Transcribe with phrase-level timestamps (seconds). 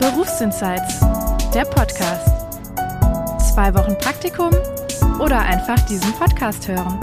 [0.00, 1.00] Berufsinsights,
[1.52, 2.26] der Podcast.
[3.52, 4.48] Zwei Wochen Praktikum
[5.20, 6.98] oder einfach diesen Podcast hören.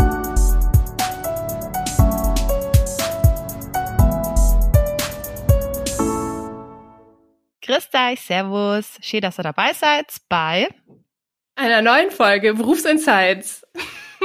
[7.62, 8.98] Grüß euch, Servus.
[9.02, 10.68] Schön, dass ihr dabei seid bei
[11.54, 13.64] einer neuen Folge Berufsinsights.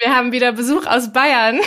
[0.00, 1.60] Wir haben wieder Besuch aus Bayern.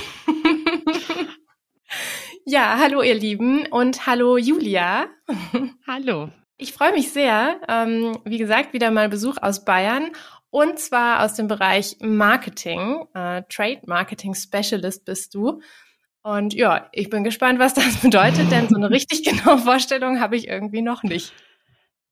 [2.45, 5.07] Ja, hallo ihr Lieben und hallo Julia.
[5.87, 6.29] Hallo.
[6.57, 7.59] Ich freue mich sehr.
[7.67, 10.11] Ähm, wie gesagt, wieder mal Besuch aus Bayern
[10.49, 13.05] und zwar aus dem Bereich Marketing.
[13.13, 15.61] Äh, Trade Marketing Specialist bist du.
[16.21, 20.35] Und ja, ich bin gespannt, was das bedeutet, denn so eine richtig genaue Vorstellung habe
[20.35, 21.33] ich irgendwie noch nicht.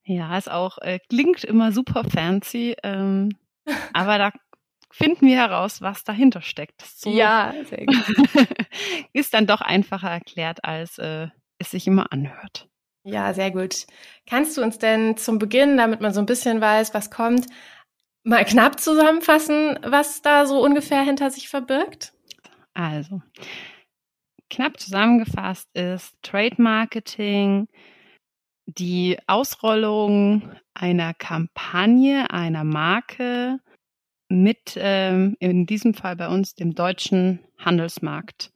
[0.03, 3.29] Ja, es auch äh, klingt immer super fancy, ähm,
[3.93, 4.31] aber da
[4.91, 6.81] finden wir heraus, was dahinter steckt.
[6.81, 7.95] So ja, sehr gut.
[9.13, 11.27] ist dann doch einfacher erklärt, als äh,
[11.57, 12.67] es sich immer anhört.
[13.03, 13.87] Ja, sehr gut.
[14.27, 17.47] Kannst du uns denn zum Beginn, damit man so ein bisschen weiß, was kommt,
[18.23, 22.13] mal knapp zusammenfassen, was da so ungefähr hinter sich verbirgt?
[22.73, 23.21] Also,
[24.49, 27.67] knapp zusammengefasst ist Trade Marketing
[28.77, 33.59] die Ausrollung einer Kampagne, einer Marke
[34.31, 38.51] mit, ähm, in diesem Fall bei uns, dem deutschen Handelsmarkt.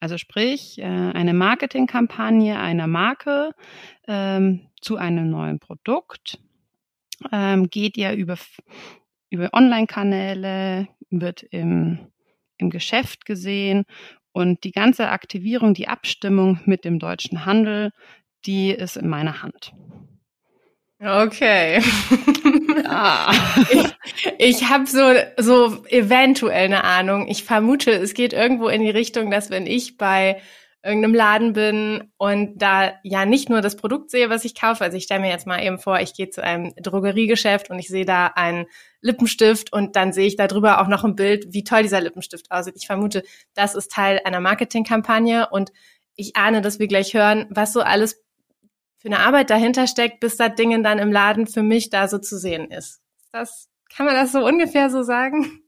[0.00, 3.52] Also sprich, äh, eine Marketingkampagne einer Marke
[4.06, 6.38] ähm, zu einem neuen Produkt
[7.32, 8.36] ähm, geht ja über,
[9.30, 11.98] über Online-Kanäle, wird im,
[12.58, 13.84] im Geschäft gesehen
[14.32, 17.92] und die ganze Aktivierung, die Abstimmung mit dem deutschen Handel,
[18.44, 19.72] die ist in meiner Hand.
[21.00, 21.82] Okay.
[22.84, 23.32] Ja.
[23.70, 23.94] Ich,
[24.38, 25.00] ich habe so,
[25.38, 27.26] so eventuell eine Ahnung.
[27.26, 30.40] Ich vermute, es geht irgendwo in die Richtung, dass wenn ich bei
[30.84, 34.84] irgendeinem Laden bin und da ja nicht nur das Produkt sehe, was ich kaufe.
[34.84, 37.88] Also ich stelle mir jetzt mal eben vor, ich gehe zu einem Drogeriegeschäft und ich
[37.88, 38.66] sehe da einen
[39.00, 42.50] Lippenstift und dann sehe ich da drüber auch noch ein Bild, wie toll dieser Lippenstift
[42.52, 42.74] aussieht.
[42.76, 43.24] Ich vermute,
[43.54, 45.72] das ist Teil einer Marketingkampagne und
[46.14, 48.22] ich ahne, dass wir gleich hören, was so alles
[48.98, 52.18] für eine Arbeit dahinter steckt, bis das Ding dann im Laden für mich da so
[52.18, 53.00] zu sehen ist.
[53.32, 55.62] Das, kann man das so ungefähr so sagen?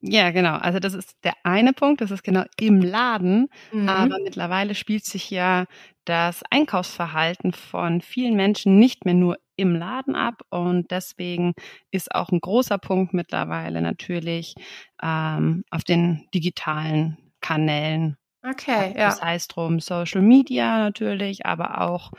[0.00, 0.56] Ja, genau.
[0.56, 3.48] Also das ist der eine Punkt, das ist genau im Laden.
[3.72, 3.88] Mhm.
[3.88, 5.66] Aber mittlerweile spielt sich ja
[6.04, 10.42] das Einkaufsverhalten von vielen Menschen nicht mehr nur im Laden ab.
[10.50, 11.52] Und deswegen
[11.92, 14.54] ist auch ein großer Punkt mittlerweile natürlich
[15.00, 19.06] ähm, auf den digitalen Kanälen Okay, ja.
[19.06, 22.10] Das heißt drum Social Media natürlich, aber auch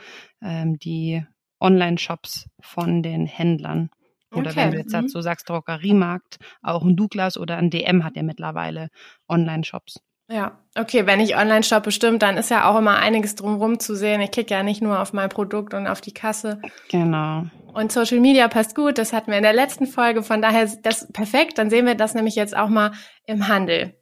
[0.42, 1.24] ähm, die
[1.60, 3.90] Online-Shops von den Händlern.
[4.32, 4.56] Oder okay.
[4.56, 5.02] wenn du jetzt mhm.
[5.02, 8.88] dazu sagst, Drogeriemarkt, auch ein Douglas oder ein DM hat ja mittlerweile
[9.28, 10.00] Online-Shops.
[10.30, 13.94] Ja, okay, wenn ich online shoppe, stimmt, dann ist ja auch immer einiges drumherum zu
[13.94, 14.22] sehen.
[14.22, 16.62] Ich klicke ja nicht nur auf mein Produkt und auf die Kasse.
[16.90, 17.44] Genau.
[17.74, 21.12] Und Social Media passt gut, das hatten wir in der letzten Folge, von daher das
[21.12, 22.92] perfekt, dann sehen wir das nämlich jetzt auch mal
[23.26, 23.94] im Handel.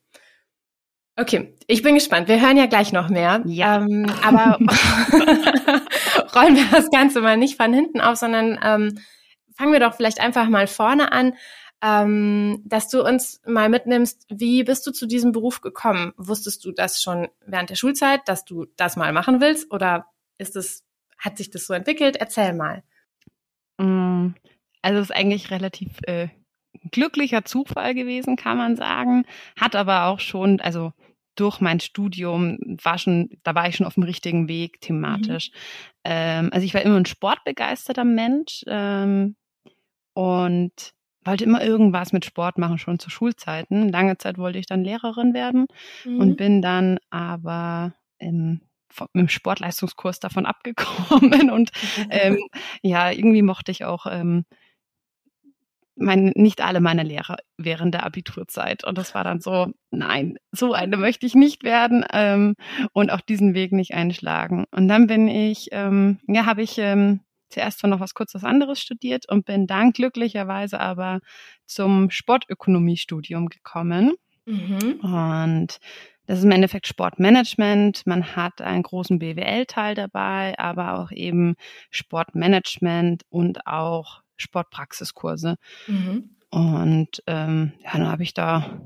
[1.17, 2.29] Okay, ich bin gespannt.
[2.29, 3.43] Wir hören ja gleich noch mehr.
[3.45, 3.77] Ja.
[3.77, 4.59] Ähm, aber
[6.35, 8.99] rollen wir das Ganze mal nicht von hinten auf, sondern ähm,
[9.55, 11.35] fangen wir doch vielleicht einfach mal vorne an,
[11.83, 16.13] ähm, dass du uns mal mitnimmst, wie bist du zu diesem Beruf gekommen?
[16.17, 19.71] Wusstest du das schon während der Schulzeit, dass du das mal machen willst?
[19.71, 20.07] Oder
[20.39, 20.85] ist es,
[21.19, 22.17] hat sich das so entwickelt?
[22.17, 22.85] Erzähl mal.
[23.79, 24.29] Mm,
[24.81, 26.29] also es ist eigentlich relativ äh,
[26.91, 29.25] glücklicher Zufall gewesen, kann man sagen.
[29.59, 30.93] Hat aber auch schon, also
[31.35, 35.51] durch mein Studium war schon, da war ich schon auf dem richtigen Weg thematisch.
[35.51, 35.57] Mhm.
[36.05, 39.37] Ähm, also ich war immer ein sportbegeisterter Mensch ähm,
[40.15, 40.93] und
[41.25, 43.89] wollte immer irgendwas mit Sport machen, schon zu Schulzeiten.
[43.89, 45.67] Lange Zeit wollte ich dann Lehrerin werden
[46.05, 46.21] mhm.
[46.21, 48.61] und bin dann aber im
[49.15, 51.71] im Sportleistungskurs davon abgekommen und
[52.11, 52.39] ähm,
[52.83, 54.45] ja, irgendwie mochte ich auch ähm,
[55.97, 58.85] mein, nicht alle meine Lehrer während der Abiturzeit.
[58.85, 62.55] Und das war dann so, nein, so eine möchte ich nicht werden ähm,
[62.93, 64.65] und auch diesen Weg nicht einschlagen.
[64.71, 67.21] Und dann bin ich, ähm, ja, habe ich ähm,
[67.51, 71.21] zuerst noch was kurz was anderes studiert und bin dann glücklicherweise aber
[71.67, 74.15] zum Sportökonomiestudium gekommen.
[74.47, 75.01] Mhm.
[75.03, 75.79] Und
[76.27, 78.07] das ist im Endeffekt Sportmanagement.
[78.07, 81.57] Man hat einen großen BWL-Teil dabei, aber auch eben
[81.91, 85.57] Sportmanagement und auch Sportpraxiskurse.
[85.87, 86.37] Mhm.
[86.51, 88.83] Und ähm, ja, dann habe ich da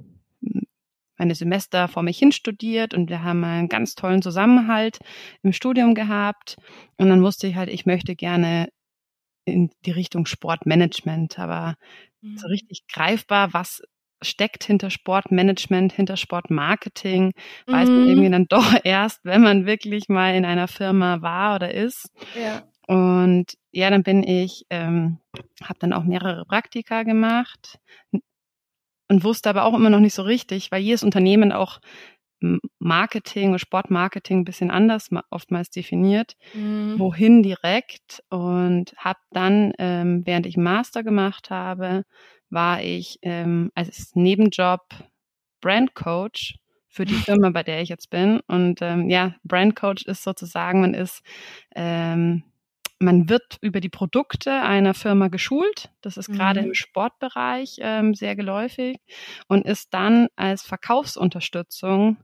[1.18, 4.98] meine Semester vor mich hin studiert und wir haben einen ganz tollen Zusammenhalt
[5.42, 6.56] im Studium gehabt.
[6.96, 8.68] Und dann wusste ich halt, ich möchte gerne
[9.44, 11.76] in die Richtung Sportmanagement, aber
[12.20, 12.36] mhm.
[12.36, 13.82] so richtig greifbar, was
[14.22, 17.32] steckt hinter Sportmanagement, hinter Sportmarketing,
[17.66, 17.72] mhm.
[17.72, 18.08] weiß man mhm.
[18.08, 22.10] irgendwie dann doch erst, wenn man wirklich mal in einer Firma war oder ist.
[22.38, 22.62] Ja.
[22.86, 25.18] Und ja, dann bin ich, ähm,
[25.62, 27.78] habe dann auch mehrere Praktika gemacht
[29.08, 31.80] und wusste aber auch immer noch nicht so richtig, weil jedes Unternehmen auch
[32.78, 36.98] Marketing und Sportmarketing ein bisschen anders oftmals definiert, mhm.
[36.98, 42.04] wohin direkt und habe dann, ähm, während ich Master gemacht habe,
[42.50, 44.82] war ich ähm, als Nebenjob
[45.60, 48.40] Brandcoach für die Firma, bei der ich jetzt bin.
[48.46, 51.22] Und ähm, ja, Brandcoach ist sozusagen, man ist
[51.74, 52.44] ähm,
[52.98, 55.90] man wird über die Produkte einer Firma geschult.
[56.00, 56.34] Das ist mhm.
[56.34, 58.96] gerade im Sportbereich ähm, sehr geläufig
[59.48, 62.18] und ist dann als Verkaufsunterstützung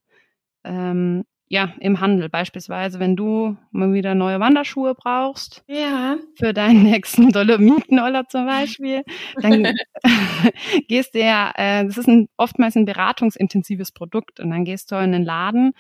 [0.64, 2.30] ähm, ja, im Handel.
[2.30, 5.62] Beispielsweise, wenn du mal wieder neue Wanderschuhe brauchst.
[5.66, 6.16] Ja.
[6.34, 9.04] Für deinen nächsten Dolomitenroller zum Beispiel,
[9.36, 9.74] dann
[10.88, 14.96] gehst du ja, äh, das ist ein, oftmals ein beratungsintensives Produkt und dann gehst du
[14.96, 15.74] in den Laden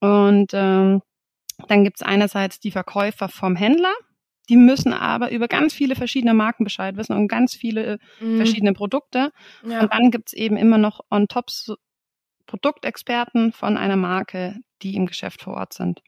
[0.00, 1.00] und ähm,
[1.68, 3.94] dann gibt's einerseits die Verkäufer vom Händler,
[4.48, 8.36] die müssen aber über ganz viele verschiedene Marken Bescheid wissen und ganz viele mhm.
[8.36, 9.32] verschiedene Produkte.
[9.66, 9.80] Ja.
[9.80, 11.76] Und dann gibt's eben immer noch on top so
[12.46, 16.02] Produktexperten von einer Marke, die im Geschäft vor Ort sind.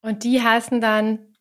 [0.00, 1.32] Und die heißen dann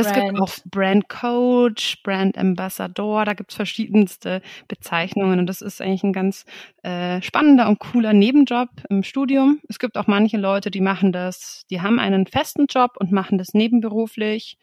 [0.00, 6.02] es gibt auch Brand Coach, Brand Ambassador, da gibt's verschiedenste Bezeichnungen und das ist eigentlich
[6.02, 6.44] ein ganz
[6.82, 9.60] äh, spannender und cooler Nebenjob im Studium.
[9.68, 13.38] Es gibt auch manche Leute, die machen das, die haben einen festen Job und machen
[13.38, 14.58] das nebenberuflich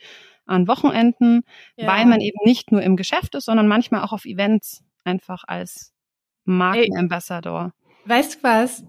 [0.46, 1.44] an Wochenenden,
[1.76, 1.88] ja.
[1.88, 5.94] weil man eben nicht nur im Geschäft ist, sondern manchmal auch auf Events einfach als
[6.46, 7.74] Markenambassador.
[8.06, 8.84] Weißt du was?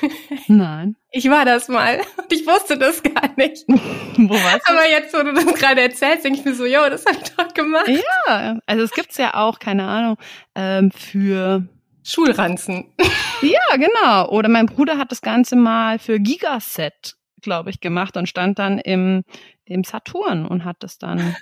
[0.48, 0.96] Nein.
[1.10, 3.64] Ich war das mal und ich wusste das gar nicht.
[3.68, 4.72] wo warst du?
[4.72, 7.30] Aber jetzt, wo du das gerade erzählst, denke ich mir so, jo, das habe ich
[7.34, 7.88] doch gemacht.
[7.88, 10.16] Ja, also es gibt's ja auch, keine Ahnung,
[10.54, 11.66] ähm, für
[12.04, 12.92] Schulranzen.
[13.42, 14.28] Ja, genau.
[14.30, 18.78] Oder mein Bruder hat das Ganze mal für Gigaset, glaube ich, gemacht und stand dann
[18.78, 19.22] im,
[19.64, 21.36] im Saturn und hat das dann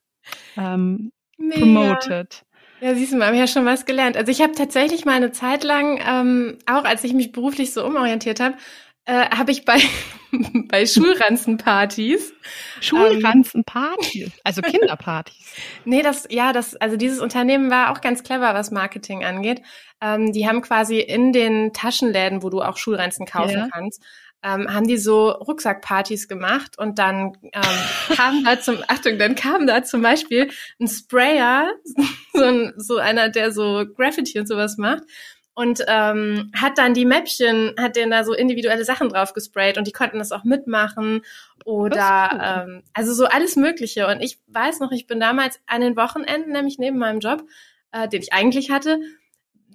[0.56, 2.44] ähm, promoted.
[2.80, 4.16] Ja, siehst du, wir haben ja schon was gelernt.
[4.16, 7.84] Also ich habe tatsächlich mal eine Zeit lang, ähm, auch als ich mich beruflich so
[7.84, 8.56] umorientiert habe,
[9.06, 9.78] äh, habe ich bei,
[10.68, 12.32] bei Schulranzenpartys.
[12.80, 15.54] Schulranzenpartys, also Kinderpartys.
[15.84, 19.62] nee, das, ja, das, also dieses Unternehmen war auch ganz clever, was Marketing angeht.
[20.00, 23.68] Ähm, die haben quasi in den Taschenläden, wo du auch Schulranzen kaufen ja.
[23.72, 24.02] kannst,
[24.44, 27.62] ähm, haben die so Rucksackpartys gemacht und dann ähm,
[28.16, 31.72] kam da zum, Achtung, dann kam da zum Beispiel ein Sprayer,
[32.32, 35.02] so, ein, so einer, der so Graffiti und sowas macht
[35.54, 39.86] und ähm, hat dann die Mäppchen, hat denen da so individuelle Sachen drauf gesprayt und
[39.86, 41.22] die konnten das auch mitmachen
[41.64, 42.40] oder cool.
[42.42, 44.06] ähm, also so alles Mögliche.
[44.08, 47.44] Und ich weiß noch, ich bin damals an den Wochenenden, nämlich neben meinem Job,
[47.92, 48.98] äh, den ich eigentlich hatte,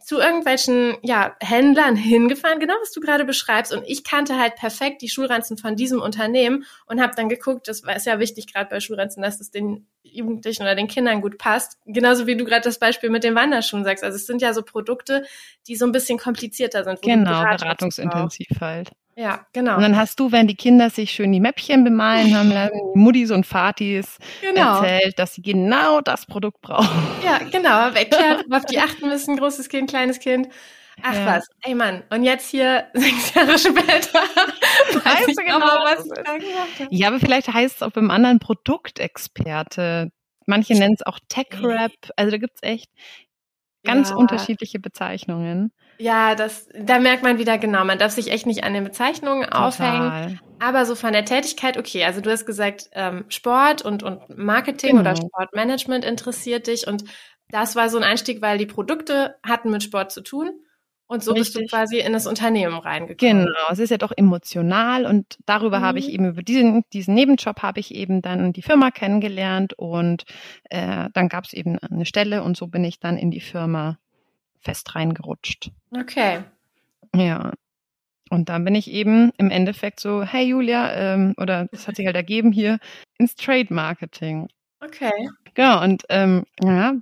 [0.09, 3.71] zu irgendwelchen ja, Händlern hingefahren, genau was du gerade beschreibst.
[3.71, 7.81] Und ich kannte halt perfekt die Schulranzen von diesem Unternehmen und habe dann geguckt, das
[7.81, 11.77] ist ja wichtig gerade bei Schulranzen, dass es den Jugendlichen oder den Kindern gut passt.
[11.85, 14.03] Genauso wie du gerade das Beispiel mit den Wanderschuhen sagst.
[14.03, 15.25] Also es sind ja so Produkte,
[15.67, 17.03] die so ein bisschen komplizierter sind.
[17.03, 18.89] Genau, beratungsintensiv halt.
[19.19, 19.75] Ja, genau.
[19.75, 22.99] Und dann hast du, wenn die Kinder sich schön die Mäppchen bemalen haben lassen, die
[22.99, 24.81] Muddis und Fatis genau.
[24.81, 26.87] erzählt, dass sie genau das Produkt brauchen.
[27.25, 27.89] Ja, genau.
[27.93, 30.47] Erklärt, auf die achten müssen, großes Kind, kleines Kind.
[31.01, 31.25] Ach ja.
[31.25, 36.37] was, ey Mann, und jetzt hier sechs Jahre später weiß ich genau, was ich da
[36.37, 36.87] gemacht habe.
[36.89, 40.11] Ja, aber vielleicht heißt es auch beim anderen Produktexperte.
[40.45, 41.91] Manche nennen es auch Tech-Rap.
[42.15, 42.89] Also da gibt's echt
[43.83, 44.15] ganz ja.
[44.15, 45.71] unterschiedliche Bezeichnungen.
[45.97, 49.43] Ja, das, da merkt man wieder genau, man darf sich echt nicht an den Bezeichnungen
[49.43, 49.67] Total.
[49.67, 50.39] aufhängen.
[50.59, 54.91] Aber so von der Tätigkeit, okay, also du hast gesagt, ähm, Sport und, und Marketing
[54.91, 55.01] genau.
[55.01, 57.03] oder Sportmanagement interessiert dich und
[57.49, 60.51] das war so ein Einstieg, weil die Produkte hatten mit Sport zu tun.
[61.09, 61.55] Und so Richtig.
[61.55, 63.45] bist du quasi in das Unternehmen reingekommen.
[63.45, 65.83] Genau, es ist ja doch emotional und darüber mhm.
[65.83, 66.13] habe ich mhm.
[66.13, 70.25] eben, über diesen, diesen Nebenjob habe ich eben dann die Firma kennengelernt und
[70.65, 73.97] äh, dann gab es eben eine Stelle und so bin ich dann in die Firma
[74.59, 75.71] fest reingerutscht.
[75.97, 76.43] Okay.
[77.15, 77.53] Ja.
[78.29, 82.05] Und dann bin ich eben im Endeffekt so, hey Julia, ähm, oder das hat sich
[82.05, 82.77] halt ergeben hier,
[83.17, 84.47] ins Trade Marketing.
[84.79, 85.29] Okay.
[85.55, 86.93] Genau, und ähm, ja,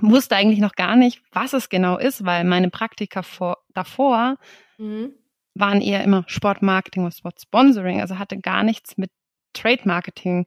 [0.00, 4.36] wusste eigentlich noch gar nicht, was es genau ist, weil meine Praktika vor, davor
[4.78, 5.12] mhm.
[5.54, 9.10] waren eher immer Sportmarketing und Sportsponsoring, also hatte gar nichts mit
[9.52, 10.46] Trade Marketing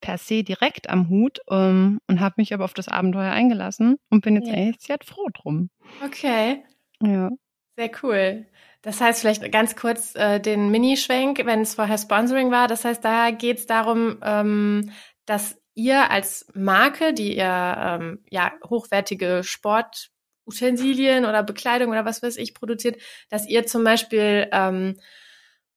[0.00, 3.96] per se direkt am Hut um, ähm, und habe mich aber auf das Abenteuer eingelassen
[4.10, 4.54] und bin jetzt ja.
[4.54, 5.70] eigentlich sehr froh drum.
[6.04, 6.62] Okay.
[7.02, 7.30] Ja.
[7.76, 8.46] Sehr cool.
[8.82, 12.68] Das heißt, vielleicht ganz kurz äh, den Minischwenk, wenn es vorher Sponsoring war.
[12.68, 14.92] Das heißt, da geht es darum, ähm,
[15.24, 22.36] dass ihr als Marke, die ihr ähm, ja hochwertige Sportutensilien oder Bekleidung oder was weiß
[22.38, 24.96] ich produziert, dass ihr zum Beispiel ähm,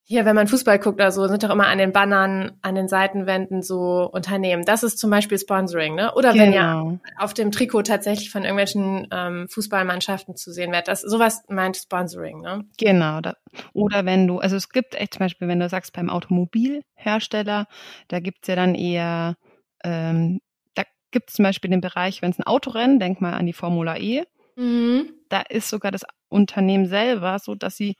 [0.09, 2.87] hier, wenn man Fußball guckt oder so, sind doch immer an den Bannern, an den
[2.87, 4.65] Seitenwänden so Unternehmen.
[4.65, 6.15] Das ist zum Beispiel Sponsoring, ne?
[6.15, 6.43] Oder genau.
[6.43, 6.99] wenn ja genau.
[7.19, 10.87] auf dem Trikot tatsächlich von irgendwelchen ähm, Fußballmannschaften zu sehen wird.
[10.87, 12.65] Das sowas meint Sponsoring, ne?
[12.79, 13.21] Genau.
[13.21, 13.35] Da,
[13.73, 17.67] oder wenn du, also es gibt echt zum Beispiel, wenn du sagst beim Automobilhersteller,
[18.07, 19.35] da gibt's ja dann eher,
[19.83, 20.41] ähm,
[20.75, 23.97] da gibt's zum Beispiel den Bereich, wenn es ein Autorennen, denk mal an die Formula
[23.97, 24.23] E.
[24.55, 25.13] Mhm.
[25.29, 27.95] Da ist sogar das Unternehmen selber so, dass sie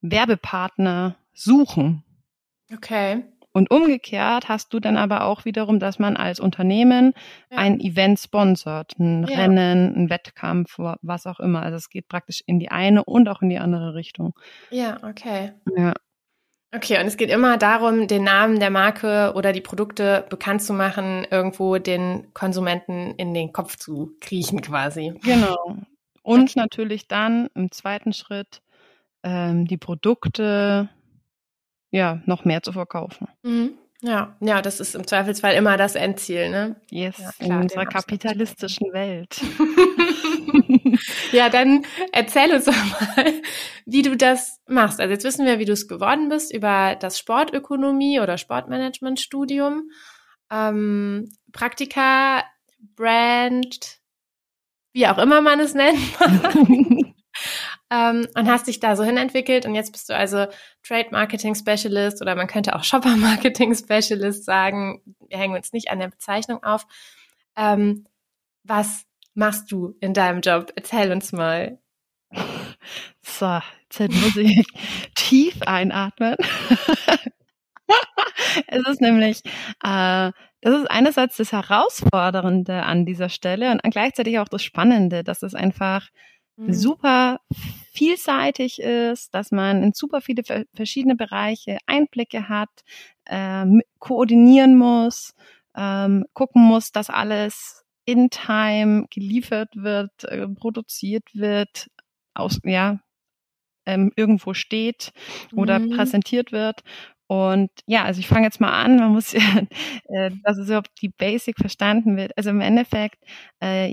[0.00, 2.04] Werbepartner suchen.
[2.72, 3.24] Okay.
[3.54, 7.12] Und umgekehrt hast du dann aber auch wiederum, dass man als Unternehmen
[7.50, 7.58] ja.
[7.58, 9.36] ein Event sponsert, ein ja.
[9.36, 11.62] Rennen, ein Wettkampf, was auch immer.
[11.62, 14.32] Also es geht praktisch in die eine und auch in die andere Richtung.
[14.70, 15.52] Ja, okay.
[15.76, 15.92] Ja.
[16.74, 20.72] Okay, und es geht immer darum, den Namen der Marke oder die Produkte bekannt zu
[20.72, 25.12] machen, irgendwo den Konsumenten in den Kopf zu kriechen quasi.
[25.22, 25.76] Genau.
[26.22, 28.62] Und natürlich dann im zweiten Schritt
[29.22, 30.88] ähm, die Produkte
[31.90, 33.28] ja, noch mehr zu verkaufen.
[33.42, 33.74] Mhm.
[34.04, 36.74] Ja, ja, das ist im Zweifelsfall immer das Endziel, ne?
[36.90, 39.40] Yes, ja, klar, in unserer kapitalistischen Welt.
[41.32, 43.32] ja, dann erzähl uns doch mal,
[43.86, 45.00] wie du das machst.
[45.00, 49.88] Also jetzt wissen wir, wie du es geworden bist über das Sportökonomie oder Sportmanagement-Studium.
[50.50, 52.42] Ähm, Praktika,
[52.96, 54.00] Brand,
[54.92, 55.98] wie auch immer man es nennt.
[57.92, 60.46] ähm, und hast dich da so hinentwickelt und jetzt bist du also
[60.82, 65.02] Trade Marketing Specialist oder man könnte auch Shopper Marketing Specialist sagen.
[65.28, 66.86] Wir hängen uns nicht an der Bezeichnung auf.
[67.54, 68.06] Ähm,
[68.64, 70.72] was machst du in deinem Job?
[70.74, 71.78] Erzähl uns mal.
[73.20, 73.60] So,
[73.98, 74.64] jetzt muss ich
[75.14, 76.36] tief einatmen.
[78.68, 79.42] es ist nämlich,
[79.84, 80.32] äh,
[80.62, 85.54] das ist einerseits das Herausfordernde an dieser Stelle und gleichzeitig auch das Spannende, dass es
[85.54, 86.08] einfach
[86.56, 86.72] mhm.
[86.72, 87.40] super
[87.92, 90.42] vielseitig ist, dass man in super viele
[90.74, 92.70] verschiedene Bereiche Einblicke hat,
[93.26, 95.34] ähm, koordinieren muss,
[95.76, 101.88] ähm, gucken muss, dass alles in Time geliefert wird, äh, produziert wird,
[102.34, 102.98] aus, ja,
[103.86, 105.12] ähm, irgendwo steht
[105.54, 105.90] oder mhm.
[105.90, 106.82] präsentiert wird.
[107.26, 109.62] Und ja, also ich fange jetzt mal an, man muss ja,
[110.04, 112.36] äh, dass es überhaupt die Basic verstanden wird.
[112.36, 113.22] Also im Endeffekt,
[113.62, 113.92] äh,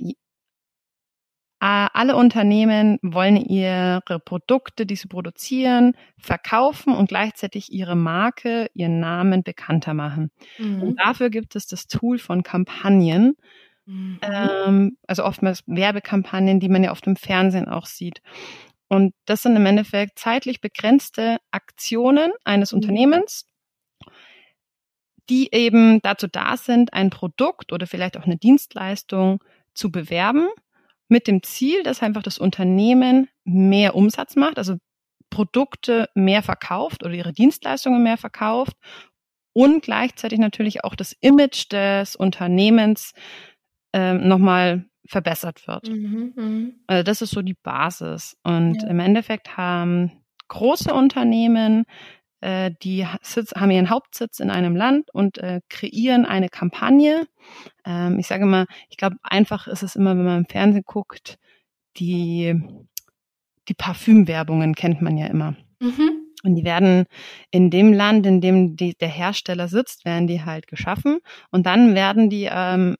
[1.59, 9.43] alle Unternehmen wollen ihre Produkte, die sie produzieren, verkaufen und gleichzeitig ihre Marke, ihren Namen
[9.43, 10.31] bekannter machen.
[10.57, 10.81] Mhm.
[10.81, 13.35] Und dafür gibt es das Tool von Kampagnen,
[13.85, 14.19] mhm.
[14.21, 18.21] ähm, also oftmals Werbekampagnen, die man ja oft im Fernsehen auch sieht.
[18.87, 22.77] Und das sind im Endeffekt zeitlich begrenzte Aktionen eines mhm.
[22.77, 23.45] Unternehmens,
[25.29, 30.47] die eben dazu da sind, ein Produkt oder vielleicht auch eine Dienstleistung zu bewerben
[31.09, 34.77] mit dem Ziel, dass einfach das Unternehmen mehr Umsatz macht, also
[35.29, 38.77] Produkte mehr verkauft oder ihre Dienstleistungen mehr verkauft
[39.53, 43.13] und gleichzeitig natürlich auch das Image des Unternehmens
[43.93, 45.89] ähm, nochmal verbessert wird.
[45.89, 46.69] Mhm, mh.
[46.87, 48.37] Also das ist so die Basis.
[48.43, 48.87] Und ja.
[48.87, 50.11] im Endeffekt haben
[50.47, 51.85] große Unternehmen
[52.41, 57.27] äh, die sitz, haben ihren Hauptsitz in einem Land und äh, kreieren eine Kampagne.
[57.85, 61.37] Ähm, ich sage mal, ich glaube, einfach ist es immer, wenn man im Fernsehen guckt,
[61.97, 62.59] die,
[63.67, 65.55] die Parfümwerbungen kennt man ja immer.
[65.79, 66.29] Mhm.
[66.43, 67.05] Und die werden
[67.51, 71.19] in dem Land, in dem die, der Hersteller sitzt, werden die halt geschaffen.
[71.51, 72.95] Und dann werden die ähm,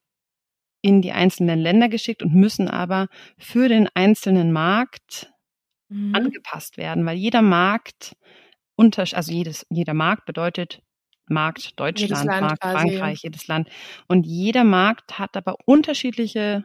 [0.82, 5.32] in die einzelnen Länder geschickt und müssen aber für den einzelnen Markt
[5.90, 6.16] mhm.
[6.16, 8.16] angepasst werden, weil jeder Markt
[8.80, 10.82] Unterschied, also jedes, jeder Markt bedeutet
[11.28, 12.76] Markt Deutschland, Markt quasi.
[12.76, 13.70] Frankreich, jedes Land.
[14.08, 16.64] Und jeder Markt hat aber unterschiedliche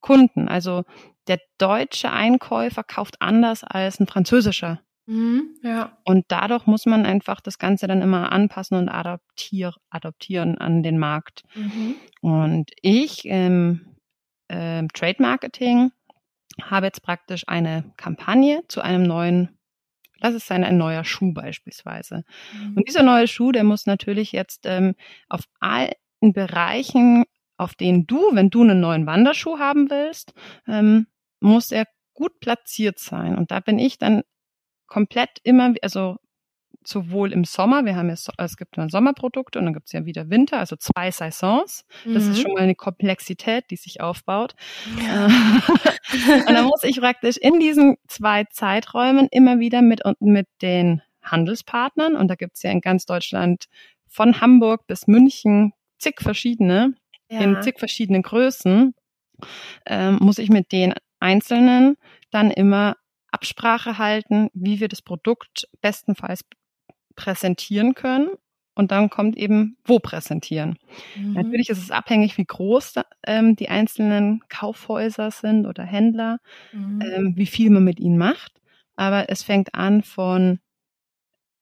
[0.00, 0.48] Kunden.
[0.48, 0.82] Also
[1.28, 4.80] der deutsche Einkäufer kauft anders als ein französischer.
[5.06, 5.96] Mhm, ja.
[6.04, 10.98] Und dadurch muss man einfach das Ganze dann immer anpassen und adaptier, adaptieren an den
[10.98, 11.42] Markt.
[11.54, 11.94] Mhm.
[12.20, 13.96] Und ich im
[14.48, 15.92] äh, Trade Marketing
[16.60, 19.58] habe jetzt praktisch eine Kampagne zu einem neuen
[20.22, 22.24] Lass es sein ein neuer Schuh beispielsweise.
[22.52, 22.76] Mhm.
[22.76, 24.94] Und dieser neue Schuh, der muss natürlich jetzt ähm,
[25.28, 27.24] auf allen Bereichen,
[27.56, 30.32] auf denen du, wenn du einen neuen Wanderschuh haben willst,
[30.66, 31.06] ähm,
[31.40, 33.36] muss er gut platziert sein.
[33.36, 34.22] Und da bin ich dann
[34.86, 36.18] komplett immer, also
[36.84, 40.04] sowohl im Sommer, wir haben ja, es gibt dann Sommerprodukte und dann gibt es ja
[40.04, 41.84] wieder Winter, also zwei Saisons.
[42.04, 42.30] Das mhm.
[42.30, 44.54] ist schon mal eine Komplexität, die sich aufbaut.
[45.04, 45.26] Ja.
[46.46, 52.16] und dann muss ich praktisch in diesen zwei Zeiträumen immer wieder mit, mit den Handelspartnern,
[52.16, 53.66] und da gibt es ja in ganz Deutschland
[54.08, 56.94] von Hamburg bis München zig verschiedene,
[57.30, 57.40] ja.
[57.40, 58.94] in zig verschiedenen Größen,
[59.86, 61.96] ähm, muss ich mit den Einzelnen
[62.30, 62.96] dann immer
[63.30, 66.44] Absprache halten, wie wir das Produkt bestenfalls
[67.16, 68.30] präsentieren können
[68.74, 70.78] und dann kommt eben, wo präsentieren.
[71.16, 71.34] Mhm.
[71.34, 72.94] Natürlich ist es abhängig, wie groß
[73.26, 76.38] ähm, die einzelnen Kaufhäuser sind oder Händler,
[76.72, 77.02] mhm.
[77.02, 78.60] ähm, wie viel man mit ihnen macht.
[78.96, 80.60] Aber es fängt an von,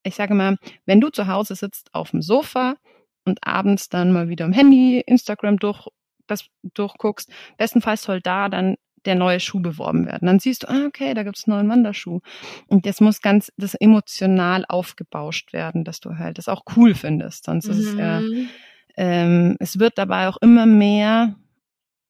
[0.03, 2.77] ich sage mal, wenn du zu Hause sitzt auf dem Sofa
[3.25, 5.89] und abends dann mal wieder am Handy Instagram durch,
[6.27, 10.27] das durchguckst, bestenfalls soll da dann der neue Schuh beworben werden.
[10.27, 12.21] Dann siehst du, ah, okay, da gibt's einen neuen Wanderschuh.
[12.69, 17.45] Und das muss ganz, das emotional aufgebauscht werden, dass du halt das auch cool findest.
[17.45, 17.73] Sonst mhm.
[17.73, 18.49] ist es ja, mhm.
[18.97, 21.37] ähm, es wird dabei auch immer mehr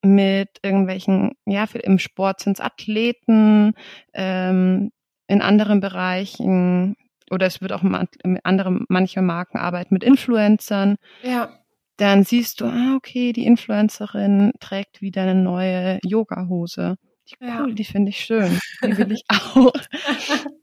[0.02, 3.74] mit irgendwelchen, ja, für, im Sport sind's Athleten,
[4.14, 4.90] ähm,
[5.26, 6.96] in anderen Bereichen,
[7.30, 7.84] oder es wird auch
[8.42, 10.96] andere, manche Marken arbeiten mit Influencern.
[11.22, 11.59] Ja
[12.00, 16.96] dann siehst du, ah, okay, die Influencerin trägt wieder eine neue Yoga-Hose.
[17.28, 17.66] Die, cool, ja.
[17.66, 18.58] die finde ich schön.
[18.82, 19.72] Die will ich auch.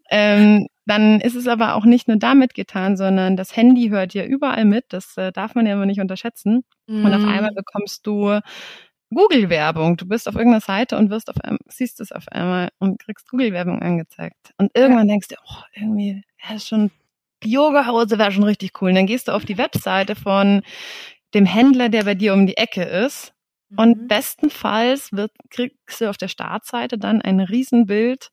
[0.10, 4.26] ähm, dann ist es aber auch nicht nur damit getan, sondern das Handy hört ja
[4.26, 4.86] überall mit.
[4.90, 6.64] Das äh, darf man ja immer nicht unterschätzen.
[6.88, 7.06] Mhm.
[7.06, 7.30] Und auf mhm.
[7.30, 8.40] einmal bekommst du
[9.14, 9.98] Google-Werbung.
[9.98, 13.30] Du bist auf irgendeiner Seite und wirst auf einmal, siehst es auf einmal und kriegst
[13.30, 14.54] Google-Werbung angezeigt.
[14.58, 16.92] Und irgendwann denkst du, oh, irgendwie, ja, schon
[17.44, 18.90] die Yoga-Hose wäre schon richtig cool.
[18.90, 20.64] Und dann gehst du auf die Webseite von
[21.34, 23.34] dem Händler, der bei dir um die Ecke ist.
[23.70, 23.80] Mhm.
[23.80, 28.30] Und bestenfalls wird, kriegst du auf der Startseite dann ein Riesenbild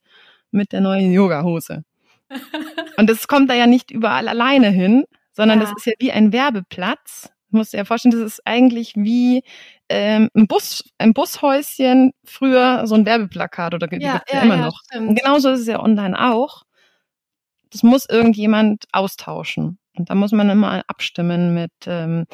[0.51, 1.83] mit der neuen Yoga-Hose.
[2.97, 5.65] und das kommt da ja nicht überall alleine hin, sondern ja.
[5.65, 7.31] das ist ja wie ein Werbeplatz.
[7.51, 9.43] Du musst dir ja vorstellen, das ist eigentlich wie
[9.89, 14.57] ähm, ein Bus, ein Bushäuschen, früher so ein Werbeplakat oder ja, gibt's ja, ja immer
[14.57, 14.81] noch.
[14.85, 15.19] Stimmt.
[15.19, 16.63] Genauso ist es ja online auch.
[17.69, 19.77] Das muss irgendjemand austauschen.
[19.97, 22.25] Und da muss man immer abstimmen mit ähm,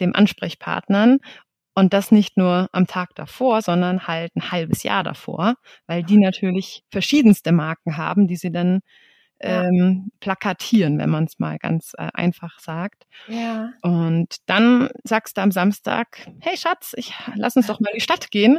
[0.00, 1.18] dem Ansprechpartnern
[1.74, 5.54] und das nicht nur am Tag davor, sondern halt ein halbes Jahr davor,
[5.86, 8.80] weil die natürlich verschiedenste Marken haben, die sie dann
[9.40, 13.06] ähm, plakatieren, wenn man es mal ganz äh, einfach sagt.
[13.26, 13.72] Ja.
[13.80, 18.02] Und dann sagst du am Samstag, hey Schatz, ich lass uns doch mal in die
[18.02, 18.58] Stadt gehen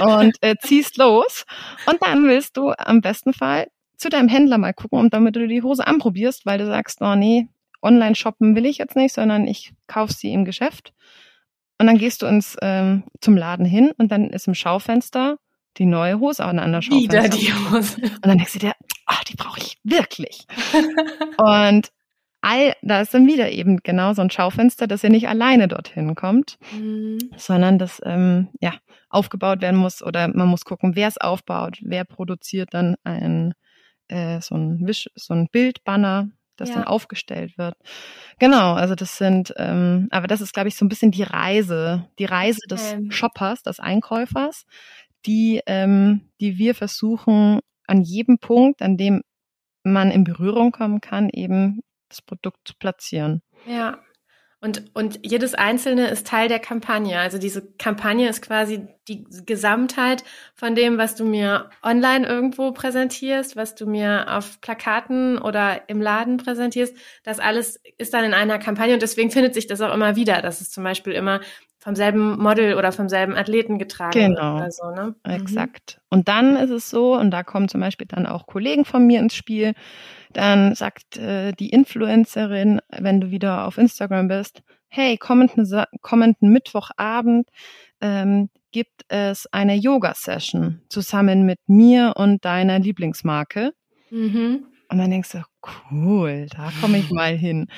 [0.00, 1.44] und äh, ziehst los.
[1.86, 5.46] Und dann willst du am besten Fall zu deinem Händler mal gucken, um damit du
[5.46, 7.46] die Hose anprobierst, weil du sagst, oh nee,
[7.82, 10.92] online shoppen will ich jetzt nicht, sondern ich kaufe sie im Geschäft.
[11.78, 15.38] Und dann gehst du ins ähm, zum Laden hin und dann ist im Schaufenster
[15.78, 17.24] die neue Hose an der Schaufenster.
[17.24, 17.96] Wieder die Hose.
[18.02, 18.72] Und dann denkst du dir,
[19.06, 20.46] ach, die brauche ich wirklich.
[21.38, 21.90] und
[22.40, 26.14] all, da ist dann wieder eben genau so ein Schaufenster, dass ihr nicht alleine dorthin
[26.14, 27.18] kommt, mhm.
[27.36, 28.74] sondern dass ähm, ja
[29.08, 33.54] aufgebaut werden muss oder man muss gucken, wer es aufbaut, wer produziert dann ein
[34.08, 36.76] äh, so ein Wisch, so ein Bildbanner das ja.
[36.76, 37.74] dann aufgestellt wird.
[38.38, 42.08] Genau, also das sind, ähm, aber das ist, glaube ich, so ein bisschen die Reise,
[42.18, 43.10] die Reise des ähm.
[43.10, 44.64] Shoppers, des Einkäufers,
[45.26, 49.22] die, ähm, die wir versuchen, an jedem Punkt, an dem
[49.82, 53.42] man in Berührung kommen kann, eben das Produkt zu platzieren.
[53.66, 53.98] Ja.
[54.64, 57.18] Und, und jedes einzelne ist Teil der Kampagne.
[57.18, 60.22] Also diese Kampagne ist quasi die Gesamtheit
[60.54, 66.00] von dem, was du mir online irgendwo präsentierst, was du mir auf Plakaten oder im
[66.00, 66.96] Laden präsentierst.
[67.24, 70.40] Das alles ist dann in einer Kampagne und deswegen findet sich das auch immer wieder,
[70.42, 71.40] dass es zum Beispiel immer
[71.82, 74.54] vom selben Model oder vom selben Athleten getragen genau.
[74.54, 75.16] wird oder so, ne?
[75.26, 75.32] Mhm.
[75.32, 75.96] Exakt.
[75.96, 76.18] Mhm.
[76.18, 79.18] Und dann ist es so, und da kommen zum Beispiel dann auch Kollegen von mir
[79.18, 79.74] ins Spiel,
[80.32, 85.66] dann sagt äh, die Influencerin, wenn du wieder auf Instagram bist, hey, kommenden,
[86.00, 87.48] kommenden Mittwochabend
[88.00, 93.72] ähm, gibt es eine Yoga-Session zusammen mit mir und deiner Lieblingsmarke.
[94.10, 94.66] Mhm.
[94.88, 95.42] Und dann denkst du,
[95.90, 97.68] cool, da komme ich mal hin.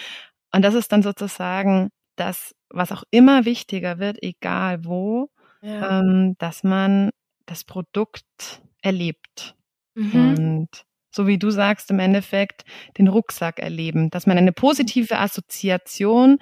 [0.53, 5.31] Und das ist dann sozusagen das, was auch immer wichtiger wird, egal wo,
[5.63, 6.01] ja.
[6.01, 7.11] ähm, dass man
[7.47, 9.55] das Produkt erlebt.
[9.95, 10.13] Mhm.
[10.15, 10.69] Und
[11.15, 12.65] so wie du sagst, im Endeffekt
[12.99, 16.39] den Rucksack erleben, dass man eine positive Assoziation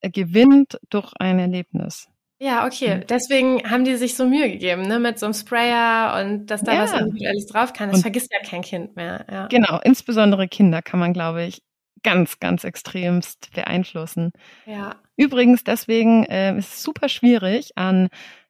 [0.00, 2.08] äh, gewinnt durch ein Erlebnis.
[2.38, 2.96] Ja, okay.
[2.96, 3.06] Mhm.
[3.08, 6.74] Deswegen haben die sich so Mühe gegeben, ne, mit so einem Sprayer und dass da
[6.74, 6.82] ja.
[6.82, 7.88] was individuelles drauf kann.
[7.88, 9.24] Das und vergisst ja kein Kind mehr.
[9.30, 9.46] Ja.
[9.46, 11.62] Genau, insbesondere Kinder kann man, glaube ich,
[12.02, 14.32] ganz, ganz extremst beeinflussen.
[14.66, 14.96] Ja.
[15.16, 18.08] Übrigens, deswegen äh, ist es super schwierig, an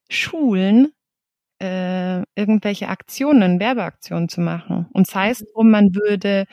[0.08, 0.92] Schulen
[1.60, 4.86] äh, irgendwelche Aktionen, Werbeaktionen zu machen.
[4.92, 6.46] Und sei es drum, man würde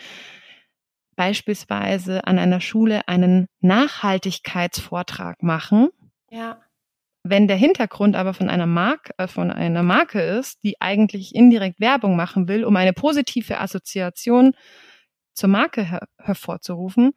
[1.16, 5.90] beispielsweise an einer Schule einen Nachhaltigkeitsvortrag machen.
[6.30, 6.62] Ja.
[7.24, 11.80] Wenn der Hintergrund aber von einer Marke, äh, von einer Marke ist, die eigentlich indirekt
[11.80, 14.56] Werbung machen will, um eine positive Assoziation
[15.34, 17.12] zur Marke her hervorzurufen,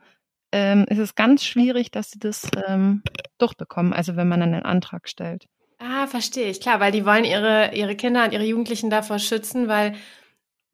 [0.53, 3.03] ähm, ist es ganz schwierig, dass sie das ähm,
[3.39, 5.47] durchbekommen, also wenn man einen Antrag stellt.
[5.85, 6.61] Ah, verstehe ich.
[6.61, 9.95] Klar, weil die wollen ihre, ihre Kinder und ihre Jugendlichen davor schützen, weil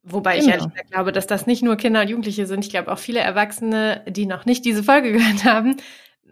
[0.03, 0.45] Wobei genau.
[0.45, 2.65] ich ehrlich gesagt glaube, dass das nicht nur Kinder und Jugendliche sind.
[2.65, 5.77] Ich glaube auch viele Erwachsene, die noch nicht diese Folge gehört haben,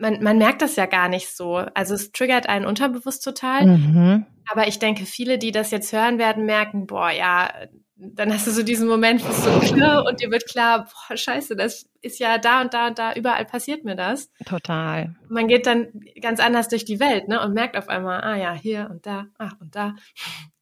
[0.00, 1.56] man, man merkt das ja gar nicht so.
[1.74, 3.66] Also es triggert einen unterbewusst total.
[3.66, 4.26] Mhm.
[4.48, 7.52] Aber ich denke, viele, die das jetzt hören werden, merken, boah, ja,
[8.00, 11.56] dann hast du so diesen Moment, wo so klar und dir wird klar, boah, scheiße,
[11.56, 14.30] das ist ja da und da und da, überall passiert mir das.
[14.46, 15.16] Total.
[15.28, 15.88] Man geht dann
[16.20, 19.26] ganz anders durch die Welt, ne, und merkt auf einmal, ah ja, hier und da,
[19.38, 19.96] ah und da.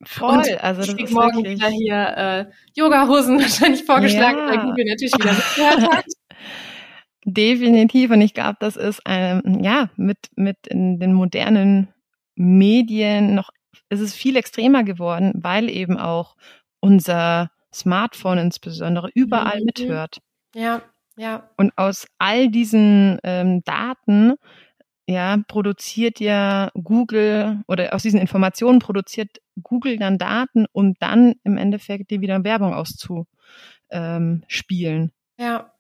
[0.05, 1.59] Voll, und also das ist morgen wirklich...
[1.59, 4.49] wieder hier äh, Yoga-Hosen wahrscheinlich vorgeschlagen, ja.
[4.49, 6.05] weil Google natürlich wieder mitgehört hat.
[7.29, 8.13] Definitiv.
[8.13, 11.89] Und ich glaube, das ist ähm, ja mit, mit in den modernen
[12.37, 13.51] Medien noch,
[13.91, 16.37] ist es viel extremer geworden, weil eben auch
[16.87, 19.67] unser Smartphone insbesondere überall mhm.
[19.67, 20.19] mithört.
[20.55, 20.83] Ja,
[21.17, 21.51] ja.
[21.57, 24.35] Und aus all diesen ähm, Daten
[25.09, 31.57] ja, produziert ja Google oder aus diesen Informationen produziert Google dann Daten, um dann im
[31.57, 33.27] Endeffekt dir wieder Werbung auszuspielen.
[33.91, 35.73] Ähm, ja.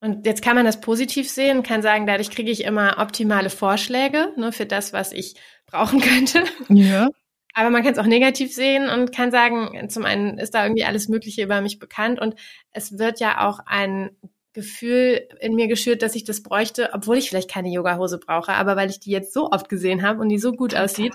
[0.00, 4.32] Und jetzt kann man das positiv sehen, kann sagen, dadurch kriege ich immer optimale Vorschläge
[4.36, 6.44] ne, für das, was ich brauchen könnte.
[6.68, 7.08] Ja.
[7.58, 10.84] Aber man kann es auch negativ sehen und kann sagen, zum einen ist da irgendwie
[10.84, 12.34] alles Mögliche über mich bekannt und
[12.72, 14.10] es wird ja auch ein
[14.52, 18.76] Gefühl in mir geschürt, dass ich das bräuchte, obwohl ich vielleicht keine Yogahose brauche, aber
[18.76, 20.84] weil ich die jetzt so oft gesehen habe und die so gut Total.
[20.84, 21.14] aussieht,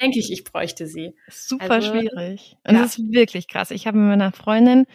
[0.00, 1.14] denke ich, ich bräuchte sie.
[1.28, 2.56] Super also, schwierig.
[2.66, 2.82] Und ja.
[2.82, 3.70] das ist wirklich krass.
[3.70, 4.86] Ich habe mit meiner Freundin